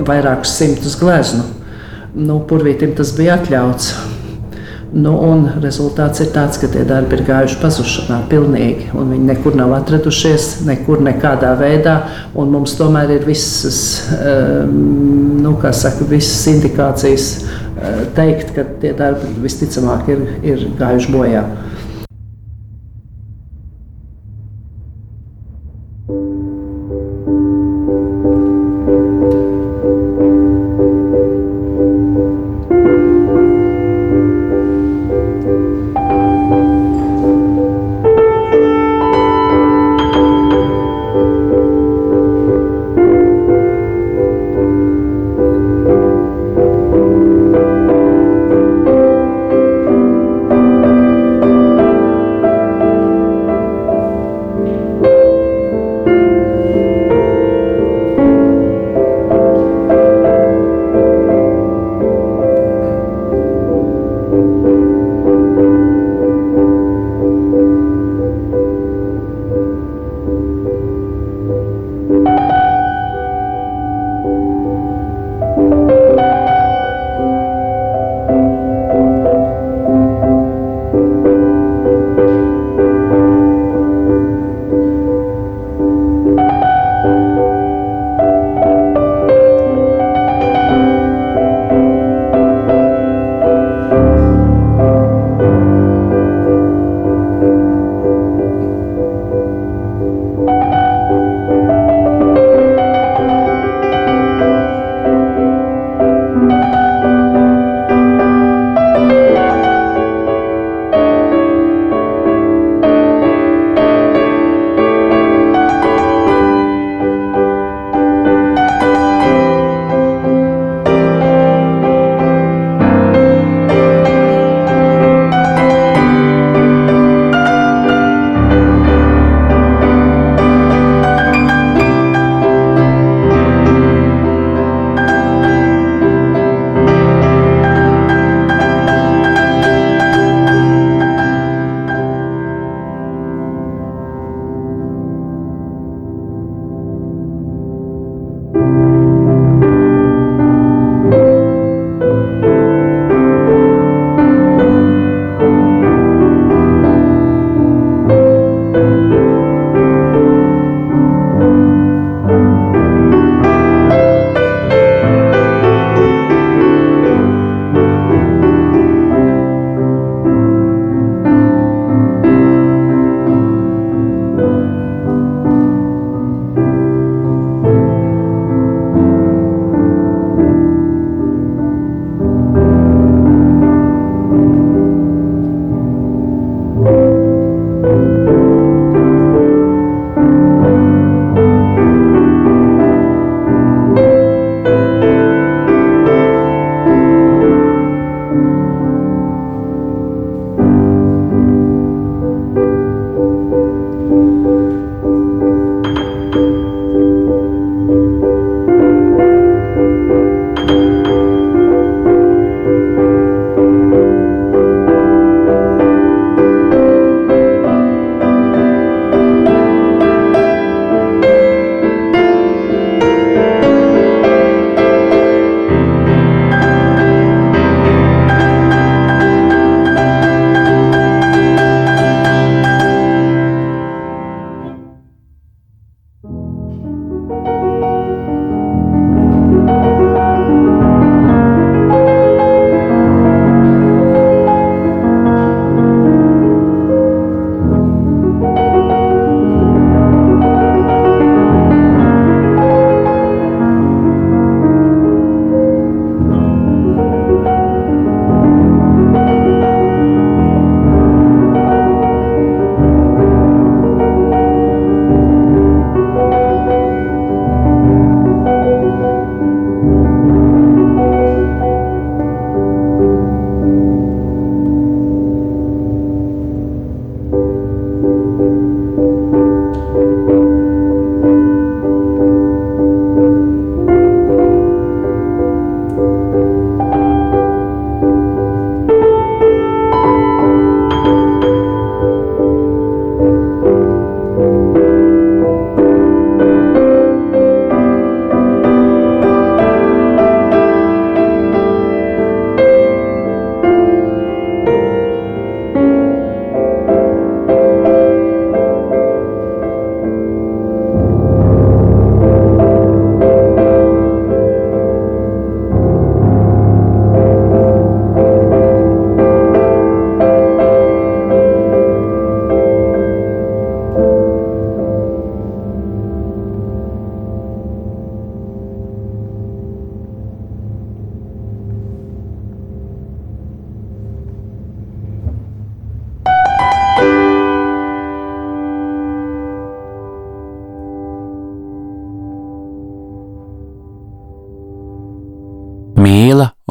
vairākus 0.07 0.55
simtus 0.55 0.95
gleznu. 0.99 1.43
Nu, 2.15 2.41
Purvītam 2.47 2.95
tas 2.95 3.13
bija 3.17 3.37
atļauts. 3.39 3.93
Nu, 4.91 5.13
rezultāts 5.63 6.19
ir 6.19 6.33
tāds, 6.35 6.57
ka 6.59 6.67
tie 6.67 6.81
darbi 6.83 7.15
ir 7.15 7.21
gājuši 7.23 7.59
pazušanā 7.61 8.17
pilnīgi. 8.27 8.89
Viņi 8.91 9.23
nekur 9.29 9.55
nav 9.55 9.71
atradušies, 9.77 10.65
nekur 10.67 10.99
nekādā 11.05 11.53
veidā. 11.55 11.93
Mums 12.35 12.75
tomēr 12.75 13.13
ir 13.15 13.23
visas, 13.23 13.79
ehm, 14.17 14.73
nu, 15.45 15.55
saka, 15.71 16.03
visas 16.09 16.43
indikācijas 16.51 17.29
eh, 17.39 18.03
teikt, 18.17 18.51
ka 18.57 18.67
tie 18.81 18.91
darbi 18.91 19.31
visticamāk 19.39 20.11
ir, 20.11 20.25
ir 20.43 20.67
gājuši 20.75 21.15
bojā. 21.15 21.45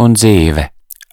Un 0.01 0.15
dzīve. 0.17 0.69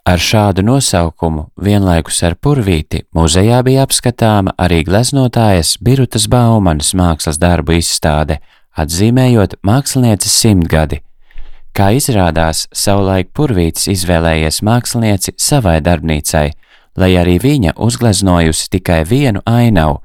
Ar 0.07 0.21
šādu 0.23 0.63
nosaukumu 0.63 1.49
vienlaikus 1.59 2.21
ar 2.23 2.37
purvīti 2.39 3.01
muzejā 3.15 3.59
bija 3.67 3.83
apskatāma 3.83 4.53
arī 4.55 4.85
gleznotājas 4.87 5.73
Birutas 5.83 6.29
Baumanas 6.31 6.93
mākslas 6.95 7.39
darbu 7.41 7.75
izstāde, 7.81 8.39
atzīmējot 8.79 9.57
mākslinieces 9.67 10.37
simtgadi. 10.43 11.01
Kā 11.75 11.91
izrādās, 11.97 12.63
savulaik 12.71 13.33
purvītis 13.35 13.89
izvēlējies 13.91 14.63
mākslinieci 14.63 15.35
savai 15.35 15.81
darbnīcai, 15.83 16.47
lai 16.97 17.11
arī 17.19 17.35
viņa 17.43 17.75
uzgleznojusi 17.75 18.71
tikai 18.77 19.03
vienu 19.05 19.43
ainavu. 19.45 19.99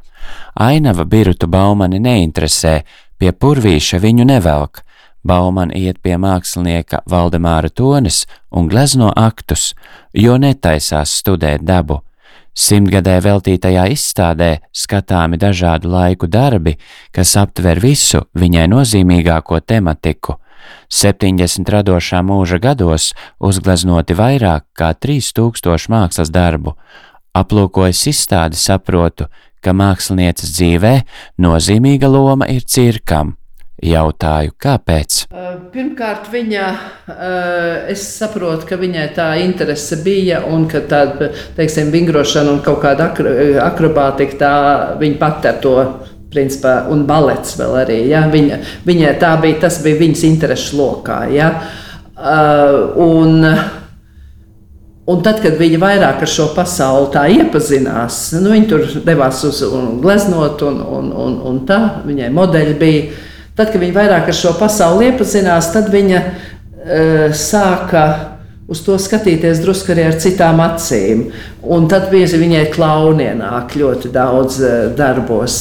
Ainava 0.58 1.06
Birutu 1.06 1.46
Baumani 1.46 2.02
neinteresē, 2.02 2.80
pie 3.18 3.30
purvīša 3.32 4.02
viņu 4.02 4.26
nevelk, 4.26 4.82
Bauman 5.22 5.70
iet 5.70 6.00
pie 6.02 6.16
mākslinieka 6.18 7.04
Valdemāra 7.10 7.70
Tonis 7.70 8.24
un 8.50 8.66
glezno 8.68 9.12
aktus, 9.16 9.72
jo 10.12 10.34
netaisās 10.38 11.14
studēt 11.22 11.62
dabu. 11.62 12.00
Simtgadē 12.52 13.14
veltītajā 13.24 13.86
izstādē 13.94 14.50
skatāmi 14.76 15.38
dažādu 15.40 15.88
laiku 15.88 16.28
darbi, 16.28 16.74
kas 17.14 17.36
aptver 17.40 17.80
visu 17.80 18.26
viņai 18.36 18.66
nozīmīgāko 18.68 19.62
tematiku. 19.64 20.36
70 20.92 21.70
radošā 21.74 22.20
mūža 22.26 22.58
gados 22.62 23.12
uzgleznoti 23.40 24.18
vairāk 24.18 24.66
kā 24.76 24.92
3000 24.92 25.88
mākslas 25.88 26.30
darbu. 26.34 26.74
Aplūkojot 27.32 28.10
izstādi, 28.12 28.58
saprotu, 28.60 29.30
ka 29.64 29.72
mākslinieces 29.72 30.52
dzīvē 30.58 30.96
nozīmīga 31.40 32.10
loma 32.10 32.50
ir 32.52 32.66
cirkam 32.68 33.36
Jautāju, 33.82 34.52
kāpēc? 34.62 35.24
Pirmkārt, 35.72 36.28
viņa, 36.30 36.66
es 37.90 38.04
saprotu, 38.14 38.68
ka 38.68 38.76
viņai 38.78 39.08
tā 39.16 39.26
interese 39.42 39.98
bija 40.04 40.44
un 40.46 40.68
ka 40.70 40.84
tāda, 40.86 41.32
teiksim, 41.56 41.90
vingrošana 41.90 42.52
un 42.54 42.60
kaut 42.62 42.78
kāda 42.84 43.08
akrobātika, 43.64 44.38
tā 44.38 44.52
viņa 45.00 45.18
pat 45.18 45.48
ar 45.50 45.58
to 45.64 45.74
principā, 46.30 46.76
un 46.94 47.02
balets 47.08 47.56
vēl 47.58 47.74
arī. 47.82 47.98
Ja? 48.12 48.22
Viņa, 48.30 48.60
viņai 48.86 49.16
tā 49.18 49.32
bija, 49.42 49.64
tas 49.66 49.80
bija 49.82 49.98
viņas 50.04 50.22
interesu 50.30 50.78
lokā. 50.78 51.18
Ja? 51.34 51.50
Un, 53.02 53.42
un 55.10 55.26
tad, 55.26 55.42
kad 55.42 55.58
viņa 55.58 55.82
vairāk 55.82 56.22
ar 56.22 56.30
šo 56.30 56.52
pasauli 56.54 57.34
iepazinās, 57.40 58.22
nu, 58.38 58.54
viņa 58.54 58.70
tur 58.70 58.86
devās 59.10 59.42
uz 59.50 59.58
gleznot, 60.06 60.62
un, 60.70 60.80
un, 60.86 61.12
un, 61.26 61.36
un 61.50 61.60
tā, 61.66 61.82
viņai 62.06 62.30
modeļi 62.38 62.80
bija. 62.86 63.28
Tad, 63.52 63.68
kad 63.68 63.80
viņa 63.82 63.96
vairāk 63.96 64.30
ar 64.32 64.36
šo 64.36 64.54
pasauli 64.56 65.10
iepazinās, 65.10 65.72
tad 65.74 65.90
viņa 65.92 66.20
uh, 66.22 67.34
sāka 67.36 68.04
uz 68.72 68.80
to 68.86 68.96
skatīties 68.96 69.60
drusku 69.60 69.92
arī 69.92 70.06
ar 70.08 70.16
citām 70.22 70.62
acīm. 70.64 71.26
Un 71.62 71.88
tad 71.90 72.08
bieži 72.12 72.40
viņai 72.40 72.66
klauni 72.72 73.28
nāk 73.36 73.76
ļoti 73.76 74.12
daudz 74.14 74.60
uh, 74.64 74.74
darbos. 74.96 75.58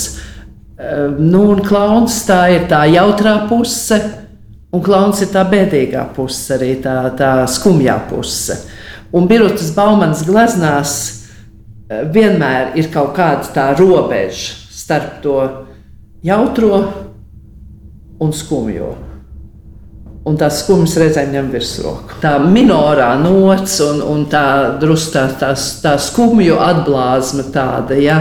Uh, 0.80 1.12
nu, 1.19 1.49
un 1.51 1.63
klauns 1.67 2.21
tā 2.27 2.45
ir 2.56 2.67
tā 2.71 2.86
jautrā 2.93 3.41
puse, 3.51 3.99
un 4.71 4.84
klauns 4.86 5.23
ir 5.25 5.34
tā 5.34 5.43
bēdīgā 5.51 6.08
puse, 6.15 6.56
arī 6.56 6.77
tā, 6.84 6.95
tā 7.19 7.34
skumjā 7.51 7.97
puse. 8.08 8.62
Un 9.12 9.27
Birutas 9.27 9.73
Baumanas 9.75 10.23
gleznās 10.23 10.93
vienmēr 11.91 12.77
ir 12.80 12.88
kaut 12.93 13.15
kāda 13.17 13.51
tā 13.51 13.65
robeža 13.75 14.56
starp 14.71 15.19
to 15.23 15.36
jautro 16.23 16.80
un 18.21 18.36
skumjo. 18.36 18.93
Un 20.29 20.38
tās 20.38 20.60
skumjas 20.62 20.99
reizēm 21.01 21.31
ņem 21.34 21.49
virsroku. 21.49 22.19
Tā 22.21 22.36
minorā 22.43 23.15
nots 23.17 23.79
un, 23.81 24.03
un 24.05 24.27
tā 24.29 24.77
drusku 24.81 25.15
tā, 25.15 25.53
tā, 25.81 25.95
skumju 25.97 26.60
atblāzma 26.62 27.47
tāda. 27.53 27.97
Ja? 27.97 28.19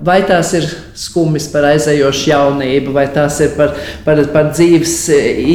Vai 0.00 0.20
tās 0.24 0.52
ir 0.56 0.68
skumjas 0.96 1.48
par 1.52 1.66
aizējošu 1.72 2.30
jaunību, 2.30 2.92
vai 2.94 3.04
tās 3.12 3.40
ir 3.42 3.50
par, 3.58 3.74
par, 4.06 4.22
par 4.32 4.52
dzīves 4.54 4.94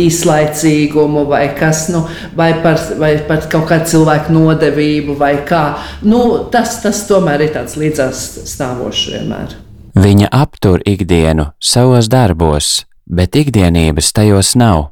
īslaicīgumu, 0.04 1.24
vai, 1.32 1.46
kas, 1.58 1.88
nu, 1.96 2.04
vai, 2.38 2.52
par, 2.62 2.78
vai 3.00 3.16
par 3.26 3.48
kaut 3.50 3.66
kādu 3.72 3.90
cilvēku 3.96 4.36
nodevību, 4.36 5.16
vai 5.18 5.38
kā. 5.48 5.64
Nu, 6.04 6.44
tas, 6.54 6.76
tas 6.84 7.06
tomēr 7.08 7.48
ir 7.48 7.56
tāds 7.56 7.80
līdzās 7.80 8.26
stāvošs 8.52 9.08
vienmēr. 9.16 9.56
Viņa 9.96 10.28
aptur 10.36 10.84
ikdienu 10.86 11.48
savos 11.64 12.12
darbos, 12.12 12.84
bet 13.06 13.36
ikdienības 13.36 14.12
tajos 14.14 14.56
nav. 14.56 14.92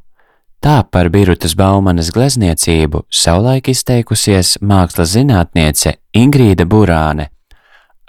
Tā 0.64 0.80
par 0.88 1.10
Birutas 1.12 1.52
Baumanas 1.56 2.08
glezniecību 2.14 3.02
savulaik 3.12 3.68
izteikusies 3.68 4.56
mākslas 4.64 5.12
zinātniece 5.12 5.98
Ingrīda 6.16 6.64
Burāne. 6.64 7.28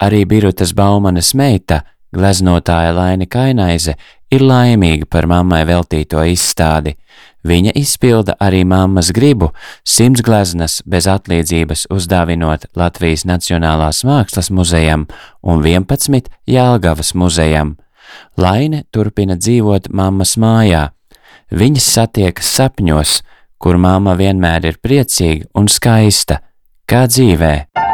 Arī 0.00 0.24
Birutas 0.24 0.72
Baumanas 0.72 1.34
meita, 1.36 1.82
gleznotāja 2.16 2.94
Laina 2.96 3.26
Kainaize, 3.28 3.96
ir 4.32 4.40
laimīga 4.40 5.04
par 5.10 5.28
mammai 5.28 5.64
veltīto 5.68 6.24
izstādi. 6.24 6.96
Viņa 7.46 7.76
izpilda 7.78 8.34
arī 8.42 8.64
mammas 8.66 9.12
gribu 9.14 9.52
simts 9.86 10.24
gleznas 10.24 10.80
bez 10.82 11.06
atlīdzības 11.06 11.86
uzdāvinot 11.94 12.66
Latvijas 12.74 13.22
Nacionālās 13.28 14.02
mākslas 14.08 14.50
muzejam 14.50 15.06
un 15.42 15.62
11 15.62 16.32
Jālgavas 16.50 17.14
muzejam. 17.14 17.76
Laine 18.36 18.84
turpina 18.90 19.38
dzīvot 19.38 19.90
mammas 19.90 20.36
mājā. 20.40 20.90
Viņas 21.54 21.88
satiekas 21.94 22.52
sapņos, 22.58 23.20
kur 23.62 23.78
mamma 23.78 24.16
vienmēr 24.18 24.66
ir 24.72 24.80
priecīga 24.82 25.46
un 25.54 25.70
skaista, 25.70 26.42
kā 26.90 27.06
dzīvē. 27.10 27.85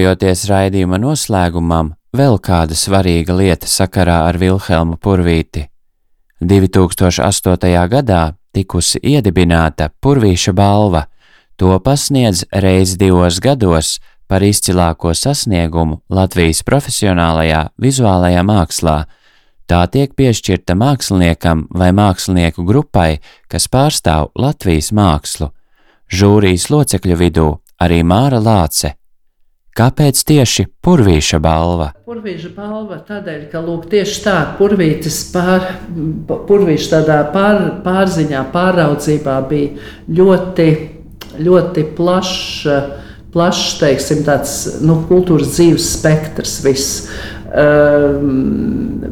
Tuvojoties 0.00 0.46
raidījuma 0.48 0.96
noslēgumam, 0.96 1.90
vēl 2.16 2.38
kāda 2.40 2.72
svarīga 2.72 3.34
lieta 3.36 3.68
sakarā 3.68 4.14
ar 4.30 4.38
Vilhelmu 4.40 4.94
Purvīti. 4.96 5.66
2008. 6.40 7.74
gadā 7.92 8.20
tikusi 8.56 8.96
iedibināta 9.04 9.90
Purvīša 10.00 10.54
balva, 10.56 11.02
to 11.60 11.76
pasniedz 11.84 12.46
reiz 12.64 12.94
divos 12.96 13.42
gados 13.44 13.98
par 14.24 14.40
izcilāko 14.40 15.12
sasniegumu 15.12 15.98
Latvijas 16.08 16.62
profesionālajā 16.64 17.66
vizuālajā 17.76 18.44
mākslā. 18.48 18.94
Tā 19.68 19.82
tiek 19.92 20.14
piešķirta 20.16 20.78
māksliniekam 20.80 21.66
vai 21.76 21.90
mākslinieku 21.92 22.64
grupai, 22.64 23.18
kas 23.52 23.68
pārstāv 23.68 24.32
Latvijas 24.32 24.94
mākslu. 24.96 25.50
Žūrijas 26.08 26.70
locekļu 26.72 27.20
vidū 27.20 27.50
arī 27.84 28.00
Māra 28.00 28.40
Lāce, 28.40 28.94
Kāpēc 29.78 30.18
tieši 30.26 30.64
purvīša 30.82 31.38
balva? 31.42 31.92
Purvīša 32.08 32.48
balva 32.56 32.96
tādēļ, 33.06 33.42
ka 33.52 33.60
lūk, 33.62 33.84
tieši 33.92 34.22
tā 34.24 34.36
purvītis 34.58 35.20
pār, 35.30 35.62
purvīša 36.26 36.88
tādā 36.96 37.18
pār, 37.30 37.60
pārziņā, 37.84 38.42
pāraudzībā 38.50 39.36
bija 39.50 39.92
ļoti, 40.18 40.66
ļoti 41.46 41.84
plašs, 41.94 42.66
plašs, 43.30 43.76
teiksim, 43.78 44.24
tāds 44.26 44.56
nu, 44.82 44.98
kultūras 45.06 45.54
dzīves 45.54 45.86
spektrs 46.00 46.56
viss. 46.66 47.04
Um, 47.50 49.04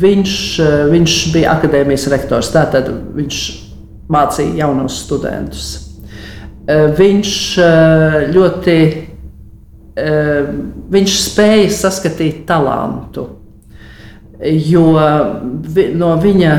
viņš, 0.00 0.38
viņš 0.94 1.18
bija 1.34 1.58
akadēmijas 1.58 2.08
rektors, 2.12 2.54
tātad 2.56 2.88
viņš 3.18 3.42
mācīja 4.16 4.62
jaunos 4.62 4.96
studentus. 5.04 5.68
Uh, 6.66 6.88
viņš 6.96 7.34
uh, 7.60 8.16
ļoti 8.32 8.78
Ehm, 8.80 9.15
viņš 9.96 11.12
spēja 11.24 11.68
saskatīt 11.72 12.42
talantu. 12.48 13.22
Jo 14.44 14.90
no 15.96 16.10
viņa 16.20 16.56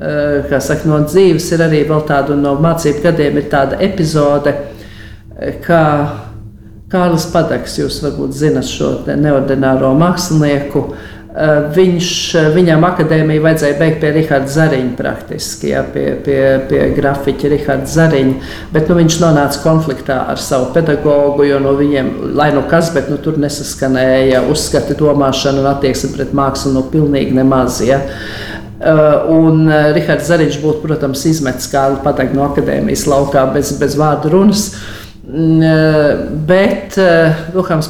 eh, 0.00 0.60
saka, 0.60 0.88
no 0.88 1.02
dzīves 1.04 1.50
ir 1.52 1.64
arī 1.66 1.82
tāda, 2.08 2.36
no 2.36 2.54
mācību 2.62 3.02
gadiem 3.04 3.36
ir 3.40 3.50
tāda 3.52 3.80
epizode, 3.84 4.54
eh, 5.36 5.58
kā 5.64 5.84
Kārlis 6.88 7.26
Padaks, 7.28 7.76
jūs 7.82 8.00
varbūt 8.00 8.32
zinat 8.32 8.64
šo 8.64 8.94
neordināro 9.12 9.92
mākslinieku, 9.98 10.86
viņš, 11.38 12.34
eh, 12.34 12.48
viņam 12.54 12.82
akadēmiju 12.82 13.42
vajadzēja 13.44 13.78
beigt 13.78 14.00
pie 14.02 14.10
Rahāda 14.16 14.50
Zariņa, 14.50 14.96
praktiski 14.98 15.70
ja, 15.70 15.84
pie, 15.86 16.16
pie, 16.24 16.40
pie 16.68 16.80
grafiķa 16.96 17.52
Rahāda 17.52 17.86
Zariņa. 17.86 18.34
Bet 18.72 18.88
nu, 18.88 18.96
viņš 18.98 19.20
nonāca 19.22 19.62
konfliktā 19.62 20.18
ar 20.32 20.42
savu 20.42 20.72
pedagogu, 20.74 21.46
jo 21.46 21.60
no 21.62 21.76
viņiem, 21.78 22.34
lai 22.34 22.50
nu 22.56 22.64
kas, 22.68 22.90
bet 22.94 23.10
nu, 23.10 23.20
tur 23.22 23.38
nesaskanēja 23.38 24.42
uzskati, 24.50 24.98
domāšana 24.98 25.62
un 25.62 25.70
attieksme 25.76 26.14
pret 26.16 26.34
mākslu 26.34 26.74
nu, 26.74 26.82
pilnīgi 26.90 27.38
nemaz. 27.38 27.80
Ja. 27.86 28.02
Uh, 28.78 29.26
un 29.34 29.66
Rahards 29.66 30.28
Zariņš 30.30 30.60
būtu, 30.62 30.84
protams, 30.86 31.24
izmetis 31.26 31.66
kādu 31.70 31.98
pateikt 32.04 32.34
no 32.34 32.44
akadēmijas 32.46 33.08
laukā 33.10 33.42
bez, 33.54 33.72
bez 33.78 33.96
vārdu 33.98 34.30
runas. 34.30 34.68
Uh, 34.68 34.78
eh, 34.78 34.97
bet 35.28 36.94
eh, 36.96 37.40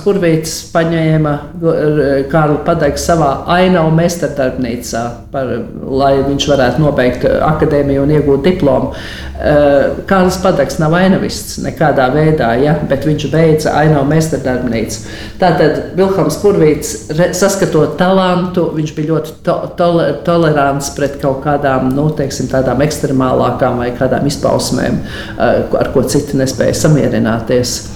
Purvīts 0.03 0.57
paņēma 0.73 1.35
eh, 1.39 2.09
Kārlu 2.33 2.59
Padaigu 2.67 2.99
savā 2.99 3.45
ainavu 3.55 3.93
meistardarbnīcā, 3.95 5.03
par, 5.31 5.53
lai 5.87 6.17
viņš 6.27 6.49
varētu 6.51 6.83
nobeigt 6.83 7.27
akadēmiju 7.29 8.03
un 8.03 8.15
iegūt 8.19 8.43
diplomu. 8.49 8.93
Kārlis 9.39 10.35
Padaigs 10.43 10.81
nav 10.83 10.97
ainavists 10.99 11.61
nekādā 11.63 12.09
veidā, 12.11 12.49
ja, 12.59 12.73
bet 12.91 13.05
viņš 13.07 13.29
beidza 13.31 13.77
ainavu 13.79 14.09
meistardarbnīcu. 14.11 15.05
Tātad 15.39 15.93
Vilkams 15.95 16.41
Purvīts, 16.43 16.91
saskatot 17.39 17.95
talantu, 18.01 18.65
viņš 18.75 18.95
bija 18.97 19.13
ļoti 19.13 19.37
to, 19.47 19.55
tole, 19.79 20.09
tolerants 20.27 20.91
pret 20.97 21.21
kaut 21.23 21.45
kādām, 21.47 21.93
nu, 21.95 22.09
teiksim, 22.19 22.51
ekstremālākām 22.83 23.79
vai 23.79 23.93
kādām 23.95 24.27
izpausmēm, 24.27 24.99
ar 25.39 25.93
ko 25.95 26.03
citi 26.11 26.35
nespēja 26.43 26.75
samierināt 26.83 27.28
apzināties. 27.29 27.89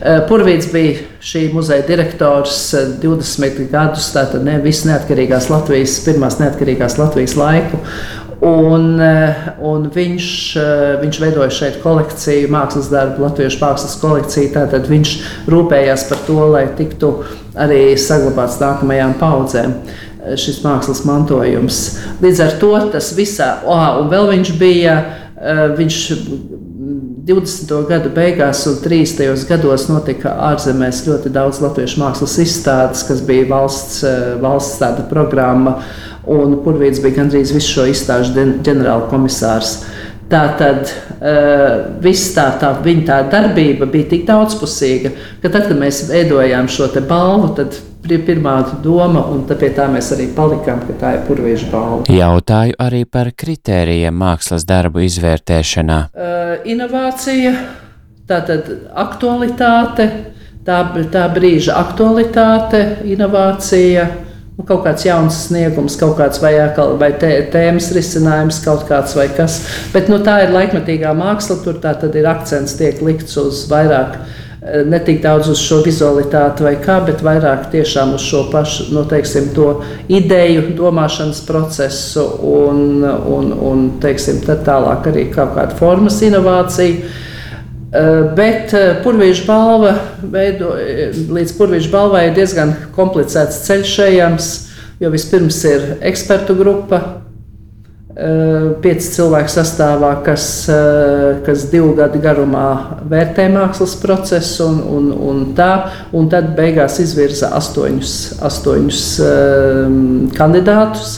Eh, 0.00 0.20
Purvīts 0.28 0.70
bija 0.72 0.98
šī 1.20 1.52
muzeja 1.52 1.84
direktors 1.86 2.74
20 3.02 3.44
eh, 3.44 3.68
gadus, 3.70 4.12
tātad 4.14 4.44
ne 4.44 4.60
visas 4.60 4.86
neatkarīgās 4.88 5.50
Latvijas, 5.50 6.00
pirmās 6.04 6.40
neatkarīgās 6.40 6.98
Latvijas 6.98 7.36
laiku. 7.36 7.78
Un, 8.40 8.98
eh, 9.00 9.50
un 9.60 9.90
viņš, 9.92 10.26
viņš 11.02 11.18
veidoja 11.20 11.50
šeit 11.50 11.82
kolekciju, 11.82 12.48
mākslas 12.48 12.88
darbu, 12.88 13.26
latviešu 13.26 13.60
mākslas 13.60 13.98
kolekciju. 14.00 14.52
Tātad 14.54 14.88
viņš 14.88 15.16
rūpējās 15.46 16.08
par 16.08 16.22
to, 16.26 16.38
lai 16.48 16.66
tiktu 16.76 17.18
arī 17.54 17.98
saglabāts 18.00 18.60
nākamajām 18.62 19.18
paudzēm 19.20 19.74
šis 20.36 20.62
mākslas 20.64 21.04
mantojums. 21.04 21.98
Līdz 22.20 22.40
ar 22.44 22.56
to 22.60 22.72
tas 22.92 23.12
visā, 23.16 23.58
oh, 23.64 24.00
un 24.02 24.10
vēl 24.12 24.28
viņš 24.28 24.50
bija, 24.60 24.96
viņš 25.76 26.00
20. 27.26 27.72
gadu 27.88 28.10
beigās 28.14 28.62
un 28.70 28.78
30. 28.80 29.42
gados 29.48 29.86
notika 29.90 30.32
ārzemēs 30.50 31.02
ļoti 31.04 31.32
daudz 31.34 31.58
latviešu 31.60 32.00
mākslas 32.00 32.36
izstādes, 32.40 33.02
kas 33.04 33.20
bija 33.26 33.48
valsts, 33.50 33.98
eh, 34.08 34.20
valsts 34.40 34.78
tāda 34.80 35.04
programma, 35.10 35.76
un 36.24 36.56
Purvīts 36.64 37.02
bija 37.02 37.18
gandrīz 37.20 37.52
visu 37.52 37.74
šo 37.74 37.86
izstāžu 37.90 38.46
ģenerāla 38.64 39.10
komisārs. 39.10 39.82
Tā 40.30 40.44
tad 40.54 40.86
uh, 40.86 41.88
viss 41.98 42.28
tā, 42.36 42.44
tā 42.60 42.68
viņa 42.84 43.02
tā 43.08 43.16
darbība 43.32 43.88
bija 43.90 44.12
tik 44.12 44.28
daudzpusīga, 44.28 45.10
ka 45.42 45.50
tad, 45.50 45.64
kad 45.66 45.80
mēs 45.80 46.04
veidojām 46.06 46.68
šo 46.70 46.86
balvu, 47.08 47.48
tad 47.56 47.74
pirmā 48.08 48.56
doma, 48.82 49.24
un 49.32 49.44
pie 49.46 49.70
tā 49.76 49.86
mēs 49.90 50.12
arī 50.14 50.30
palikām, 50.34 50.80
ka 50.86 50.96
tā 51.00 51.12
ir 51.18 51.26
purviešu 51.26 51.70
balva. 51.72 52.04
Jautāju 52.08 52.78
arī 52.80 53.04
par 53.04 53.32
kritērijiem 53.36 54.14
mākslas 54.14 54.64
darbu 54.68 55.04
izvērtēšanā. 55.04 56.00
Uh, 56.14 56.56
inovācija, 56.64 57.52
tātad 58.28 58.72
aktualitāte, 58.94 60.08
tā, 60.64 60.80
tā 61.12 61.28
brīža 61.34 61.76
aktualitāte, 61.80 63.04
inovācija. 63.04 64.08
Kaut 64.60 64.82
kāds 64.84 65.06
jauns 65.06 65.38
sniegums, 65.46 65.94
kaut 65.96 66.18
kāds 66.18 66.36
vai, 66.42 66.50
vai 67.00 67.14
tē, 67.16 67.30
tēmas 67.48 67.86
risinājums, 67.96 68.58
kaut 68.60 68.82
kāds 68.90 69.14
vai 69.16 69.24
kas. 69.32 69.62
Bet 69.94 70.10
nu, 70.12 70.18
tā 70.20 70.42
ir 70.44 70.52
laikmetīgā 70.52 71.14
māksla, 71.16 71.62
tur 71.64 71.78
tā 71.80 71.94
tad 71.96 72.18
ir 72.20 72.28
akcents 72.28 72.76
tiek 72.76 73.00
likts 73.00 73.38
uz 73.40 73.62
vairāk 73.72 74.18
uh, 74.18 74.34
ne 74.60 74.98
tik 75.04 75.22
daudz 75.22 75.48
uz 75.48 75.60
šo 75.62 75.78
vizualitāti 75.84 76.64
vai 76.66 76.74
kā, 76.82 76.98
bet 77.06 77.22
vairāk 77.24 77.70
tiešām 77.72 78.12
uz 78.18 78.24
šo 78.28 78.42
pašu, 78.52 78.90
nu, 78.92 79.06
teiksim, 79.08 79.48
to 79.56 79.70
ideju, 80.12 80.74
domāšanas 80.76 81.40
procesu 81.48 82.26
un, 82.44 83.00
un, 83.06 83.54
un 83.70 83.86
teiksim, 84.02 84.42
tālāk 84.44 85.08
arī 85.08 85.30
kaut 85.32 85.54
kāda 85.56 85.78
formas 85.80 86.20
inovācija. 86.26 87.16
Eh, 87.90 88.10
bet 88.36 88.74
eh, 88.76 89.00
Purvīša 89.02 89.46
balva 89.48 89.96
veido, 90.22 90.76
eh, 90.78 91.08
līdz 91.10 91.56
Purvīša 91.58 91.90
balvai 91.90 92.28
ir 92.28 92.36
diezgan 92.36 92.76
komplicēts 92.94 93.64
ceļš 93.64 93.96
ejams, 94.04 94.52
jo 95.00 95.10
vispirms 95.10 95.64
ir 95.72 95.88
ekspertu 96.12 96.54
grupa, 96.60 97.00
Eh, 97.02 97.29
pieci 98.84 99.14
cilvēki 99.14 99.52
sastāvā, 99.54 100.10
kas, 100.24 100.44
eh, 100.68 101.40
kas 101.46 101.64
divu 101.72 101.94
gadu 101.96 102.20
garumā 102.20 103.00
vērtē 103.08 103.46
mākslas 103.52 103.94
procesu, 104.02 104.66
un, 104.66 104.82
un, 104.96 105.10
un, 105.30 105.40
tā, 105.56 105.70
un 106.12 106.28
tad 106.28 106.52
beigās 106.58 106.98
izvirza 107.00 107.52
astoņus, 107.56 108.14
astoņus 108.44 109.02
um, 109.24 110.28
kandidātus, 110.36 111.14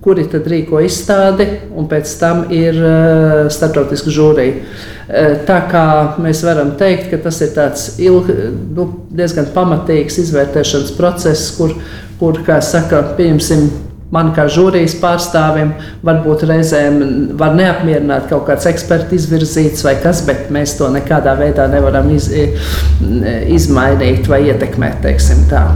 kuri 0.00 0.24
tad 0.30 0.46
rīko 0.48 0.80
izstādi, 0.86 1.48
un 1.76 1.88
pēc 1.90 2.12
tam 2.20 2.46
ir 2.54 2.78
uh, 2.78 3.50
starptautiska 3.52 4.14
žūrija. 4.14 4.60
Uh, 5.06 5.34
tā 5.48 5.58
kā 5.70 5.86
mēs 6.22 6.40
varam 6.46 6.72
teikt, 6.80 7.10
ka 7.10 7.20
tas 7.26 7.42
ir 7.44 7.52
tāds 7.58 7.98
ilg, 8.00 8.30
nu, 8.76 8.88
diezgan 9.12 9.50
pamatīgs 9.52 10.22
izvērtēšanas 10.24 10.94
process, 10.96 11.50
kur, 11.58 11.76
kur 12.22 12.40
kā 12.46 12.62
saka, 12.64 13.02
pieņemsim, 13.18 13.68
Man 14.14 14.30
kā 14.36 14.44
žūrijas 14.52 14.94
pārstāvim 15.02 15.72
varbūt 16.06 16.44
reizēm 16.46 17.00
var 17.40 17.56
neapmierināt 17.58 18.28
kaut 18.30 18.46
kāds 18.50 18.68
eksperts 18.70 19.16
izvirzīts 19.18 19.82
vai 19.86 19.96
kas, 20.02 20.22
bet 20.28 20.46
mēs 20.54 20.76
to 20.78 20.90
nekādā 20.94 21.34
veidā 21.40 21.66
nevaram 21.72 22.12
iz, 22.14 22.30
izmainīt 23.56 24.30
vai 24.30 24.44
ietekmēt, 24.52 25.02
teiksim 25.06 25.42
tā. 25.50 25.66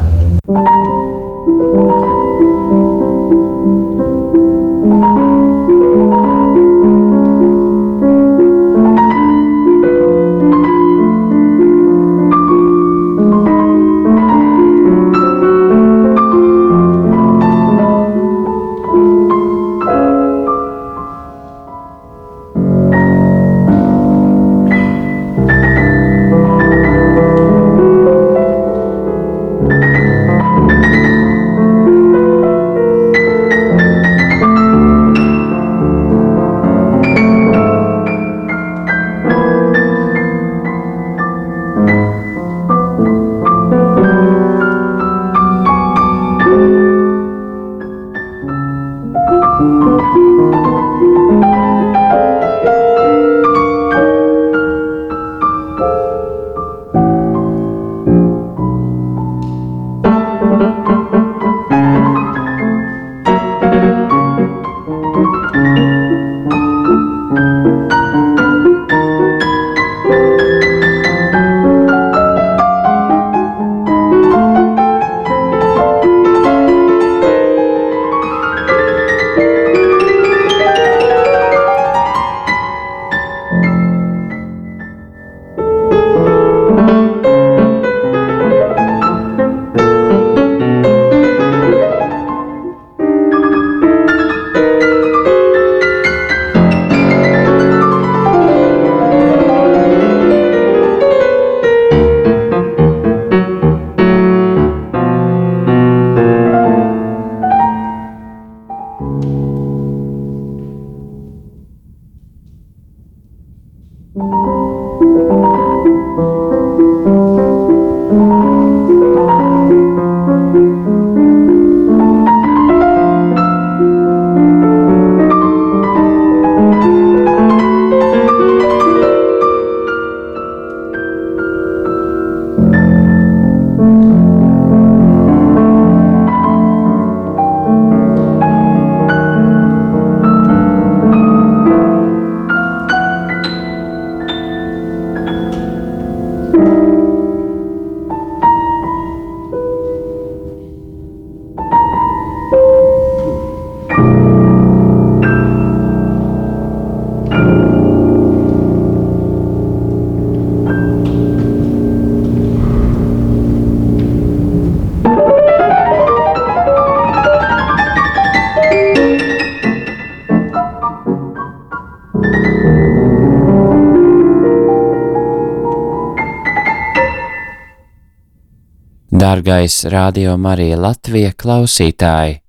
Dārgais 179.31 179.85
Radio 179.87 180.33
Marija 180.43 180.75
Latvija 180.81 181.31
klausītāji! 181.39 182.41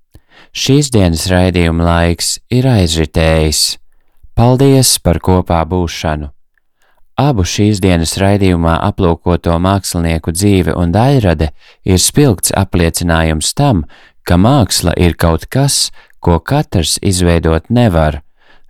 Šīs 0.62 0.88
dienas 0.90 1.28
raidījuma 1.30 1.84
laiks 1.86 2.30
ir 2.50 2.66
aizritējis. 2.72 3.60
Paldies 4.34 4.96
par 5.06 5.20
kopā 5.22 5.60
būšanu! 5.70 6.32
Abu 7.22 7.46
šīs 7.46 7.84
dienas 7.84 8.16
raidījumā 8.18 8.80
aplūkoto 8.88 9.60
mākslinieku 9.62 10.34
dzīve 10.34 10.74
un 10.74 10.96
daļrade 10.96 11.52
ir 11.86 12.02
spilgts 12.02 12.56
apliecinājums 12.64 13.52
tam, 13.54 13.84
ka 14.26 14.40
māksla 14.42 14.96
ir 14.98 15.14
kaut 15.14 15.46
kas, 15.54 15.92
ko 16.18 16.40
katrs 16.40 16.96
izveidot 17.04 17.70
nevar. 17.70 18.24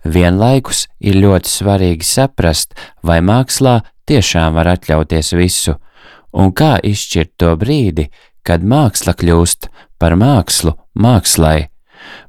Vienlaikus 0.04 0.84
ir 1.00 1.16
ļoti 1.22 1.54
svarīgi 1.54 2.10
saprast, 2.10 2.76
vai 3.00 3.22
mākslā 3.24 3.78
tiešām 4.04 4.60
var 4.60 4.74
atļauties 4.74 5.32
visu– 5.38 5.78
un 6.32 6.52
kā 6.52 6.76
izšķirt 6.82 7.34
to 7.40 7.52
brīdi, 7.60 8.08
kad 8.42 8.64
māksla 8.64 9.14
kļūst 9.18 9.68
par 10.00 10.16
mākslu 10.18 10.74
mākslai. 10.98 11.68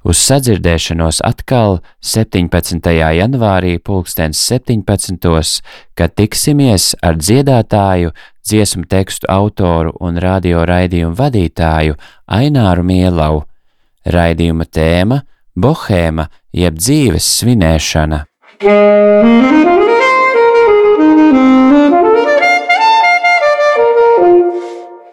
Uz 0.06 0.20
sadzirdēšanos 0.22 1.24
atkal 1.26 1.80
17. 2.06 2.92
janvārī 3.18 3.80
pulkstens 3.80 4.38
17. 4.52 5.64
kad 5.98 6.14
tiksimies 6.14 6.94
ar 7.02 7.18
dziedātāju, 7.18 8.14
dziesmu 8.46 8.86
tekstu 8.92 9.28
autoru 9.32 9.96
un 10.00 10.20
radio 10.22 10.66
raidījumu 10.70 11.18
vadītāju 11.18 11.98
Aināru 12.28 12.86
Mielau. 12.86 13.46
Raidījuma 14.06 14.68
tēma– 14.70 15.24
Bohēma 15.56 16.28
jeb 16.54 16.80
dzīves 16.82 17.28
svinēšana. 17.40 18.24